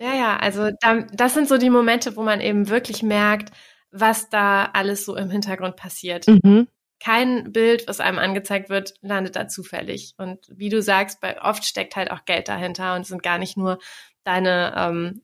[0.00, 3.52] Ja, ja, also da, das sind so die Momente, wo man eben wirklich merkt,
[3.90, 6.26] was da alles so im Hintergrund passiert.
[6.26, 6.68] Mhm.
[7.00, 10.14] Kein Bild, was einem angezeigt wird, landet da zufällig.
[10.16, 13.38] Und wie du sagst, bei oft steckt halt auch Geld dahinter und es sind gar
[13.38, 13.78] nicht nur
[14.24, 15.22] deine ähm,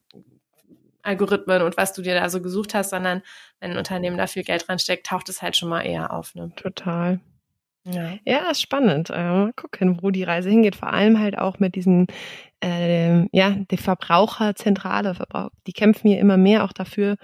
[1.02, 3.22] Algorithmen und was du dir da so gesucht hast, sondern
[3.58, 6.34] wenn ein Unternehmen da viel Geld dran steckt, taucht es halt schon mal eher auf.
[6.34, 6.52] Ne?
[6.56, 7.20] Total.
[7.86, 8.14] Ja.
[8.26, 9.10] Ja, ist spannend.
[9.10, 10.76] Äh, mal gucken, wo die Reise hingeht.
[10.76, 12.06] Vor allem halt auch mit diesen,
[12.60, 17.16] ähm, ja, die Verbraucherzentrale, Verbrauch, die kämpfen hier immer mehr auch dafür,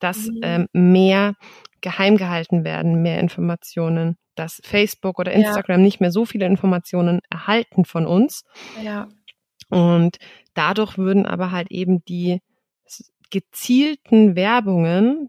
[0.00, 0.40] dass Mhm.
[0.42, 1.34] ähm, mehr
[1.82, 5.38] geheim gehalten werden, mehr Informationen, dass Facebook oder Ja.
[5.38, 8.44] Instagram nicht mehr so viele Informationen erhalten von uns.
[8.82, 9.08] Ja.
[9.70, 10.18] Und
[10.54, 12.40] dadurch würden aber halt eben die
[13.30, 15.28] gezielten Werbungen,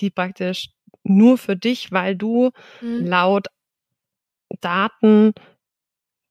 [0.00, 0.70] die praktisch
[1.04, 2.50] nur für dich, weil du
[2.80, 3.06] Mhm.
[3.06, 3.46] laut
[4.60, 5.32] Daten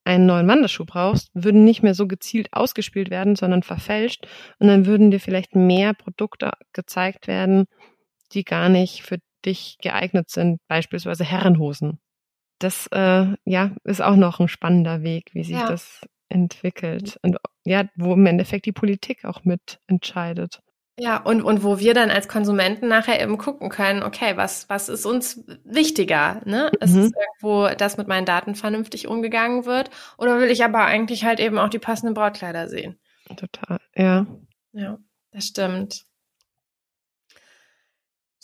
[0.04, 4.26] einen neuen Wanderschuh brauchst, würden nicht mehr so gezielt ausgespielt werden, sondern verfälscht.
[4.58, 7.66] Und dann würden dir vielleicht mehr Produkte gezeigt werden,
[8.32, 12.00] die gar nicht für dich geeignet sind, beispielsweise Herrenhosen.
[12.60, 15.68] Das äh, ja ist auch noch ein spannender Weg, wie sich Ja.
[15.68, 20.60] das entwickelt und ja, wo im Endeffekt die Politik auch mit entscheidet.
[20.98, 24.88] Ja, und, und wo wir dann als Konsumenten nachher eben gucken können, okay, was, was
[24.90, 26.42] ist uns wichtiger?
[26.44, 26.70] Ne?
[26.80, 27.00] Ist Mhm.
[27.00, 29.90] es irgendwo, dass mit meinen Daten vernünftig umgegangen wird?
[30.18, 32.98] Oder will ich aber eigentlich halt eben auch die passenden Brautkleider sehen?
[33.36, 34.26] Total, ja.
[34.72, 34.98] Ja,
[35.30, 36.04] das stimmt.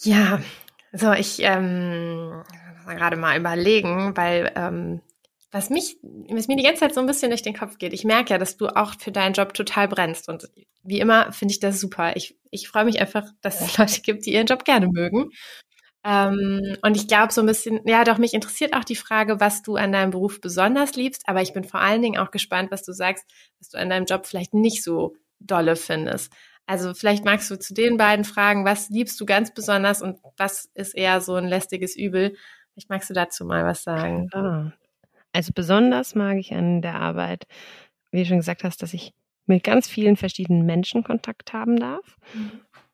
[0.03, 0.41] Ja,
[0.93, 2.45] so ich ähm,
[2.87, 5.01] gerade mal überlegen, weil ähm,
[5.51, 8.05] was mich, was mir die ganze Zeit so ein bisschen durch den Kopf geht, ich
[8.05, 10.49] merke ja, dass du auch für deinen Job total brennst und
[10.83, 12.17] wie immer finde ich das super.
[12.17, 15.31] Ich, ich freue mich einfach, dass es Leute gibt, die ihren Job gerne mögen.
[16.05, 19.63] Ähm, und ich glaube so ein bisschen, ja doch, mich interessiert auch die Frage, was
[19.63, 22.85] du an deinem Beruf besonders liebst, aber ich bin vor allen Dingen auch gespannt, was
[22.85, 23.25] du sagst,
[23.59, 26.33] was du an deinem Job vielleicht nicht so dolle findest.
[26.67, 30.71] Also vielleicht magst du zu den beiden fragen, was liebst du ganz besonders und was
[30.75, 32.37] ist eher so ein lästiges Übel?
[32.73, 34.29] Vielleicht magst du dazu mal was sagen.
[34.33, 34.73] Ah.
[35.33, 37.47] Also besonders mag ich an der Arbeit,
[38.11, 39.13] wie du schon gesagt hast, dass ich
[39.47, 42.17] mit ganz vielen verschiedenen Menschen Kontakt haben darf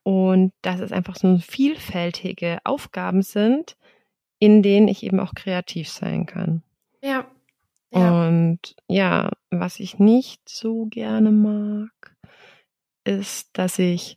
[0.02, 3.76] und dass es einfach so vielfältige Aufgaben sind,
[4.38, 6.62] in denen ich eben auch kreativ sein kann.
[7.02, 7.26] Ja.
[7.92, 8.26] Ja.
[8.26, 12.16] Und ja, was ich nicht so gerne mag,
[13.04, 14.16] ist, dass ich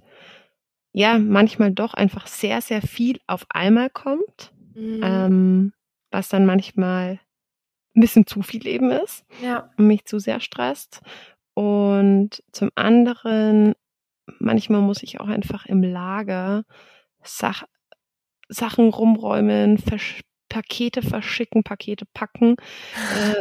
[0.94, 5.02] ja manchmal doch einfach sehr, sehr viel auf einmal kommt, Mhm.
[5.04, 5.74] ähm,
[6.12, 7.20] was dann manchmal
[7.98, 9.70] ein bisschen zu viel eben ist ja.
[9.78, 11.02] und mich zu sehr stresst.
[11.54, 13.74] Und zum anderen,
[14.40, 16.64] manchmal muss ich auch einfach im Lager
[17.24, 17.64] Sach
[18.48, 22.56] Sachen rumräumen, versch Pakete verschicken, Pakete packen.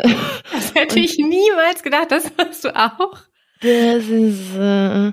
[0.02, 0.14] Äh,
[0.52, 3.16] Das hätte ich niemals gedacht, das machst du auch.
[3.60, 5.12] das ist äh,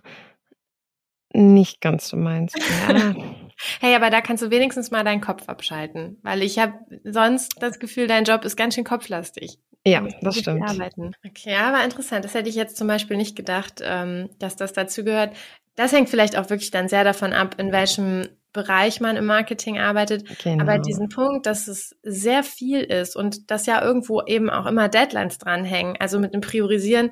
[1.34, 2.54] nicht ganz so meins.
[2.88, 3.14] Ja.
[3.80, 7.80] Hey, aber da kannst du wenigstens mal deinen Kopf abschalten, weil ich habe sonst das
[7.80, 9.58] Gefühl, dein Job ist ganz schön kopflastig.
[9.86, 10.64] Ja, das stimmt.
[10.64, 11.14] Arbeiten.
[11.28, 12.24] Okay, aber interessant.
[12.24, 15.36] Das hätte ich jetzt zum Beispiel nicht gedacht, ähm, dass das dazu gehört.
[15.76, 19.80] Das hängt vielleicht auch wirklich dann sehr davon ab, in welchem Bereich man im Marketing
[19.80, 20.26] arbeitet.
[20.44, 20.64] Genau.
[20.64, 24.88] Aber diesen Punkt, dass es sehr viel ist und dass ja irgendwo eben auch immer
[24.88, 25.98] Deadlines dranhängen.
[26.00, 27.12] Also mit dem Priorisieren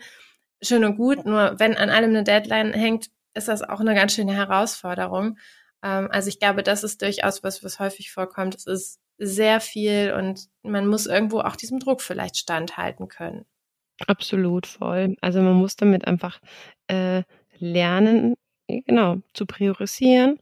[0.62, 4.14] schön und gut, nur wenn an allem eine Deadline hängt, ist das auch eine ganz
[4.14, 5.38] schöne Herausforderung.
[5.84, 8.55] Ähm, also ich glaube, das ist durchaus was, was häufig vorkommt.
[8.55, 13.45] Es ist sehr viel und man muss irgendwo auch diesem Druck vielleicht standhalten können.
[14.07, 15.15] Absolut voll.
[15.21, 16.39] Also man muss damit einfach
[16.88, 17.23] äh,
[17.59, 18.36] lernen,
[18.67, 20.39] genau, zu priorisieren,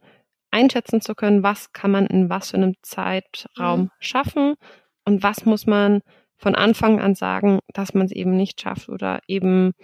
[0.50, 3.90] einschätzen zu können, was kann man in was für einem Zeitraum mhm.
[3.98, 4.54] schaffen
[5.04, 6.00] und was muss man
[6.36, 9.74] von Anfang an sagen, dass man es eben nicht schafft oder eben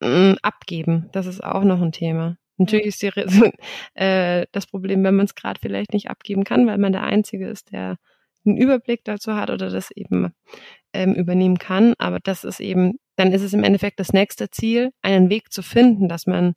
[0.00, 1.10] mh, mm, abgeben.
[1.12, 2.38] Das ist auch noch ein Thema.
[2.58, 3.10] Natürlich ist die,
[3.94, 7.48] äh, das Problem, wenn man es gerade vielleicht nicht abgeben kann, weil man der Einzige
[7.48, 7.96] ist, der
[8.44, 10.32] einen Überblick dazu hat oder das eben
[10.92, 11.94] ähm, übernehmen kann.
[11.98, 15.62] Aber das ist eben, dann ist es im Endeffekt das nächste Ziel, einen Weg zu
[15.62, 16.54] finden, dass man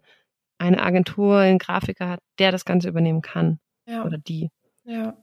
[0.58, 3.60] eine Agentur, einen Grafiker hat, der das Ganze übernehmen kann.
[3.88, 4.06] Ja.
[4.06, 4.50] Oder die.
[4.84, 5.18] Ja.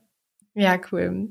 [0.53, 1.29] Ja, cool.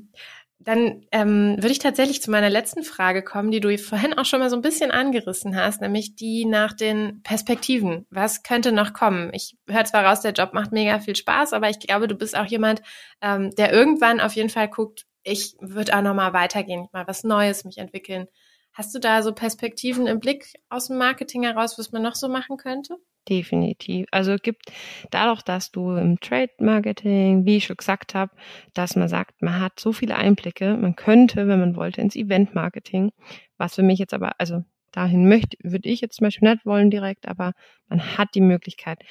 [0.61, 4.41] Dann ähm, würde ich tatsächlich zu meiner letzten Frage kommen, die du vorhin auch schon
[4.41, 8.05] mal so ein bisschen angerissen hast, nämlich die nach den Perspektiven.
[8.09, 9.31] Was könnte noch kommen?
[9.33, 12.37] Ich höre zwar raus, der Job macht mega viel Spaß, aber ich glaube, du bist
[12.37, 12.81] auch jemand,
[13.21, 17.23] ähm, der irgendwann auf jeden Fall guckt, ich würde auch noch mal weitergehen, mal was
[17.23, 18.27] Neues mich entwickeln.
[18.73, 22.27] Hast du da so Perspektiven im Blick aus dem Marketing heraus, was man noch so
[22.27, 22.97] machen könnte?
[23.29, 24.07] Definitiv.
[24.09, 24.71] Also gibt
[25.11, 28.31] dadurch, dass du im Trade Marketing, wie ich schon gesagt habe,
[28.73, 32.55] dass man sagt, man hat so viele Einblicke, man könnte, wenn man wollte, ins Event
[32.55, 33.11] Marketing,
[33.57, 36.89] was für mich jetzt aber, also dahin möchte, würde ich jetzt zum Beispiel nicht wollen
[36.89, 37.53] direkt, aber
[37.87, 39.03] man hat die Möglichkeit.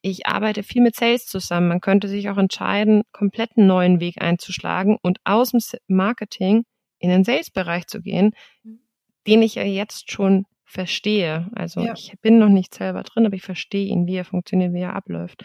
[0.00, 1.68] Ich arbeite viel mit Sales zusammen.
[1.68, 6.64] Man könnte sich auch entscheiden, komplett einen neuen Weg einzuschlagen und aus dem Marketing
[6.98, 8.30] in den Sales-Bereich zu gehen,
[8.62, 8.80] mhm.
[9.26, 11.48] den ich ja jetzt schon verstehe.
[11.54, 11.94] Also ja.
[11.94, 14.96] ich bin noch nicht selber drin, aber ich verstehe ihn, wie er funktioniert, wie er
[14.96, 15.44] abläuft.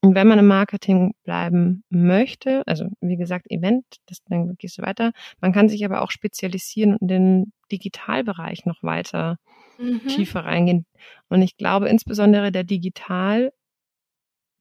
[0.00, 4.82] Und wenn man im Marketing bleiben möchte, also wie gesagt, Event, das, dann gehst du
[4.82, 5.12] weiter.
[5.40, 9.38] Man kann sich aber auch spezialisieren und in den Digitalbereich noch weiter
[9.78, 10.06] mhm.
[10.08, 10.84] tiefer reingehen.
[11.28, 13.52] Und ich glaube insbesondere der Digital,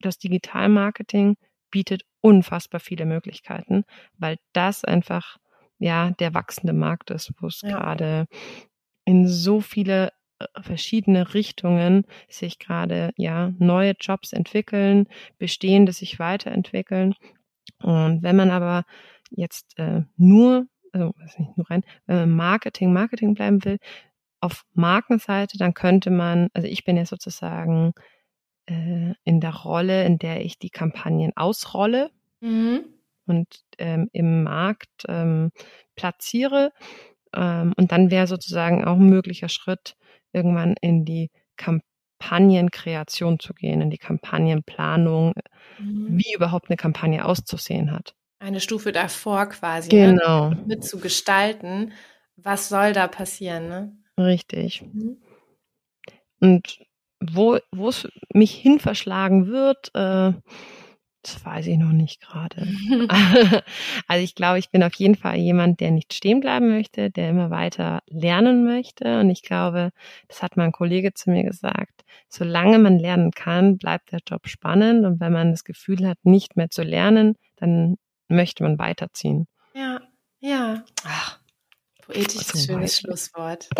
[0.01, 1.35] das Digitalmarketing
[1.71, 3.85] bietet unfassbar viele Möglichkeiten,
[4.17, 5.37] weil das einfach
[5.79, 7.69] ja der wachsende Markt ist, wo es ja.
[7.69, 8.27] gerade
[9.09, 15.07] in so viele äh, verschiedene Richtungen sich gerade ja neue Jobs entwickeln,
[15.39, 17.15] bestehende sich weiterentwickeln.
[17.81, 18.85] Und wenn man aber
[19.31, 23.79] jetzt äh, nur, also nicht nur rein, wenn man Marketing, Marketing bleiben will,
[24.41, 27.93] auf Markenseite, dann könnte man, also ich bin ja sozusagen
[28.67, 32.85] äh, in der Rolle, in der ich die Kampagnen ausrolle mhm.
[33.25, 33.47] und
[33.79, 35.49] ähm, im Markt ähm,
[35.95, 36.71] platziere
[37.35, 39.95] ähm, und dann wäre sozusagen auch ein möglicher Schritt,
[40.33, 45.33] irgendwann in die Kampagnenkreation zu gehen, in die Kampagnenplanung,
[45.79, 46.07] mhm.
[46.17, 48.15] wie überhaupt eine Kampagne auszusehen hat.
[48.39, 49.93] Eine Stufe davor quasi.
[49.93, 50.13] Ne?
[50.13, 50.49] Genau.
[50.51, 50.63] Ne?
[50.65, 51.91] Mit zu gestalten,
[52.37, 53.97] was soll da passieren, ne?
[54.17, 54.81] Richtig.
[54.81, 55.17] Mhm.
[56.39, 56.79] Und
[57.19, 60.33] wo, wo es mich hin verschlagen wird, äh,
[61.23, 62.67] das weiß ich noch nicht gerade.
[64.07, 67.29] also ich glaube, ich bin auf jeden Fall jemand, der nicht stehen bleiben möchte, der
[67.29, 69.19] immer weiter lernen möchte.
[69.19, 69.91] Und ich glaube,
[70.27, 75.05] das hat mein Kollege zu mir gesagt, solange man lernen kann, bleibt der Job spannend.
[75.05, 77.97] Und wenn man das Gefühl hat, nicht mehr zu lernen, dann
[78.29, 79.47] möchte man weiterziehen.
[79.73, 80.01] Ja,
[80.39, 80.83] ja.
[81.03, 81.39] Ach,
[82.01, 83.69] poetisches, schönes Schlusswort.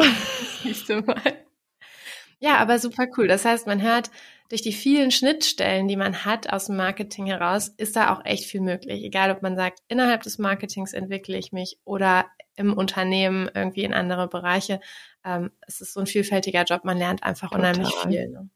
[2.41, 3.27] Ja, aber super cool.
[3.27, 4.09] Das heißt, man hört,
[4.49, 8.45] durch die vielen Schnittstellen, die man hat aus dem Marketing heraus, ist da auch echt
[8.45, 9.03] viel möglich.
[9.03, 13.93] Egal, ob man sagt, innerhalb des Marketings entwickle ich mich oder im Unternehmen irgendwie in
[13.93, 14.81] andere Bereiche.
[15.23, 16.84] Ähm, es ist so ein vielfältiger Job.
[16.84, 17.71] Man lernt einfach Total.
[17.71, 18.27] unheimlich viel.
[18.30, 18.49] Ne?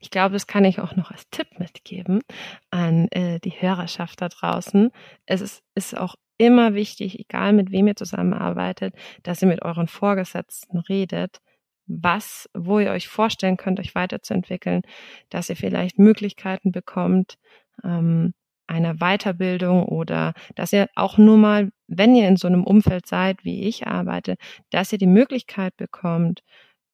[0.00, 2.22] Ich glaube, das kann ich auch noch als Tipp mitgeben
[2.70, 4.90] an äh, die Hörerschaft da draußen.
[5.26, 9.88] Es ist, ist auch immer wichtig, egal mit wem ihr zusammenarbeitet, dass ihr mit euren
[9.88, 11.40] Vorgesetzten redet,
[11.86, 14.82] was, wo ihr euch vorstellen könnt, euch weiterzuentwickeln,
[15.30, 17.38] dass ihr vielleicht Möglichkeiten bekommt,
[17.84, 18.34] ähm,
[18.66, 23.44] einer Weiterbildung oder dass ihr auch nur mal, wenn ihr in so einem Umfeld seid,
[23.44, 24.36] wie ich arbeite,
[24.70, 26.42] dass ihr die Möglichkeit bekommt,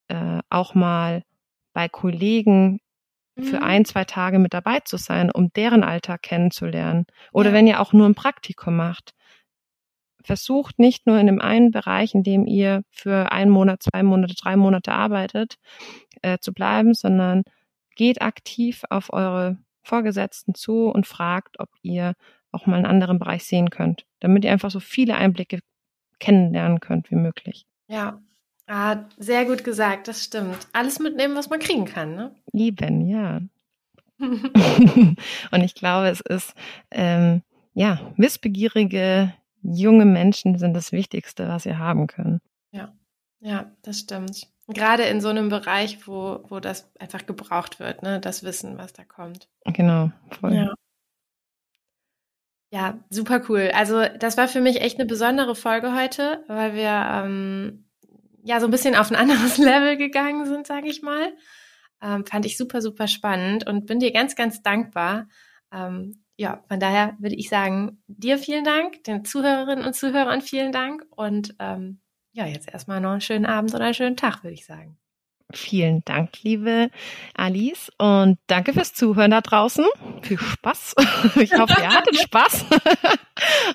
[0.08, 1.22] äh, auch mal
[1.72, 2.80] bei Kollegen
[3.38, 3.62] für mhm.
[3.62, 7.06] ein, zwei Tage mit dabei zu sein, um deren Alltag kennenzulernen.
[7.32, 7.54] Oder ja.
[7.54, 9.14] wenn ihr auch nur ein Praktikum macht,
[10.24, 14.34] versucht nicht nur in dem einen Bereich, in dem ihr für einen Monat, zwei Monate,
[14.34, 15.56] drei Monate arbeitet,
[16.22, 17.44] äh, zu bleiben, sondern
[17.96, 22.14] geht aktiv auf eure Vorgesetzten zu und fragt, ob ihr
[22.52, 25.60] auch mal einen anderen Bereich sehen könnt, damit ihr einfach so viele Einblicke
[26.18, 27.66] kennenlernen könnt wie möglich.
[27.88, 28.20] Ja,
[28.66, 30.68] ah, sehr gut gesagt, das stimmt.
[30.72, 32.34] Alles mitnehmen, was man kriegen kann, ne?
[32.52, 33.40] Eben, ja.
[34.18, 35.16] und
[35.62, 36.54] ich glaube, es ist,
[36.90, 37.42] ähm,
[37.74, 39.32] ja, wissbegierige
[39.62, 42.40] junge Menschen sind das Wichtigste, was ihr haben können.
[42.72, 42.92] Ja,
[43.40, 44.48] ja, das stimmt.
[44.68, 48.92] Gerade in so einem Bereich, wo, wo das einfach gebraucht wird, ne, das Wissen, was
[48.92, 49.48] da kommt.
[49.64, 50.54] Genau, voll.
[50.54, 50.74] Ja.
[52.72, 53.70] Ja, super cool.
[53.74, 57.84] Also das war für mich echt eine besondere Folge heute, weil wir ähm,
[58.44, 61.34] ja so ein bisschen auf ein anderes Level gegangen sind, sage ich mal.
[62.00, 65.28] Ähm, fand ich super, super spannend und bin dir ganz, ganz dankbar.
[65.70, 70.72] Ähm, ja, von daher würde ich sagen, dir vielen Dank, den Zuhörerinnen und Zuhörern vielen
[70.72, 72.00] Dank und ähm,
[72.32, 74.98] ja, jetzt erstmal noch einen schönen Abend oder einen schönen Tag, würde ich sagen.
[75.54, 76.90] Vielen Dank, liebe
[77.34, 77.92] Alice.
[77.96, 79.84] Und danke fürs Zuhören da draußen.
[80.22, 80.96] Viel Spaß.
[81.36, 82.64] Ich hoffe, ihr hattet Spaß.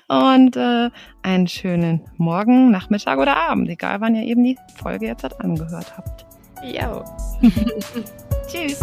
[0.08, 0.90] Und äh,
[1.22, 5.96] einen schönen Morgen, Nachmittag oder Abend, egal wann ihr eben die Folge jetzt halt angehört
[5.96, 6.26] habt.
[6.64, 7.02] Jo.
[8.48, 8.80] Tschüss.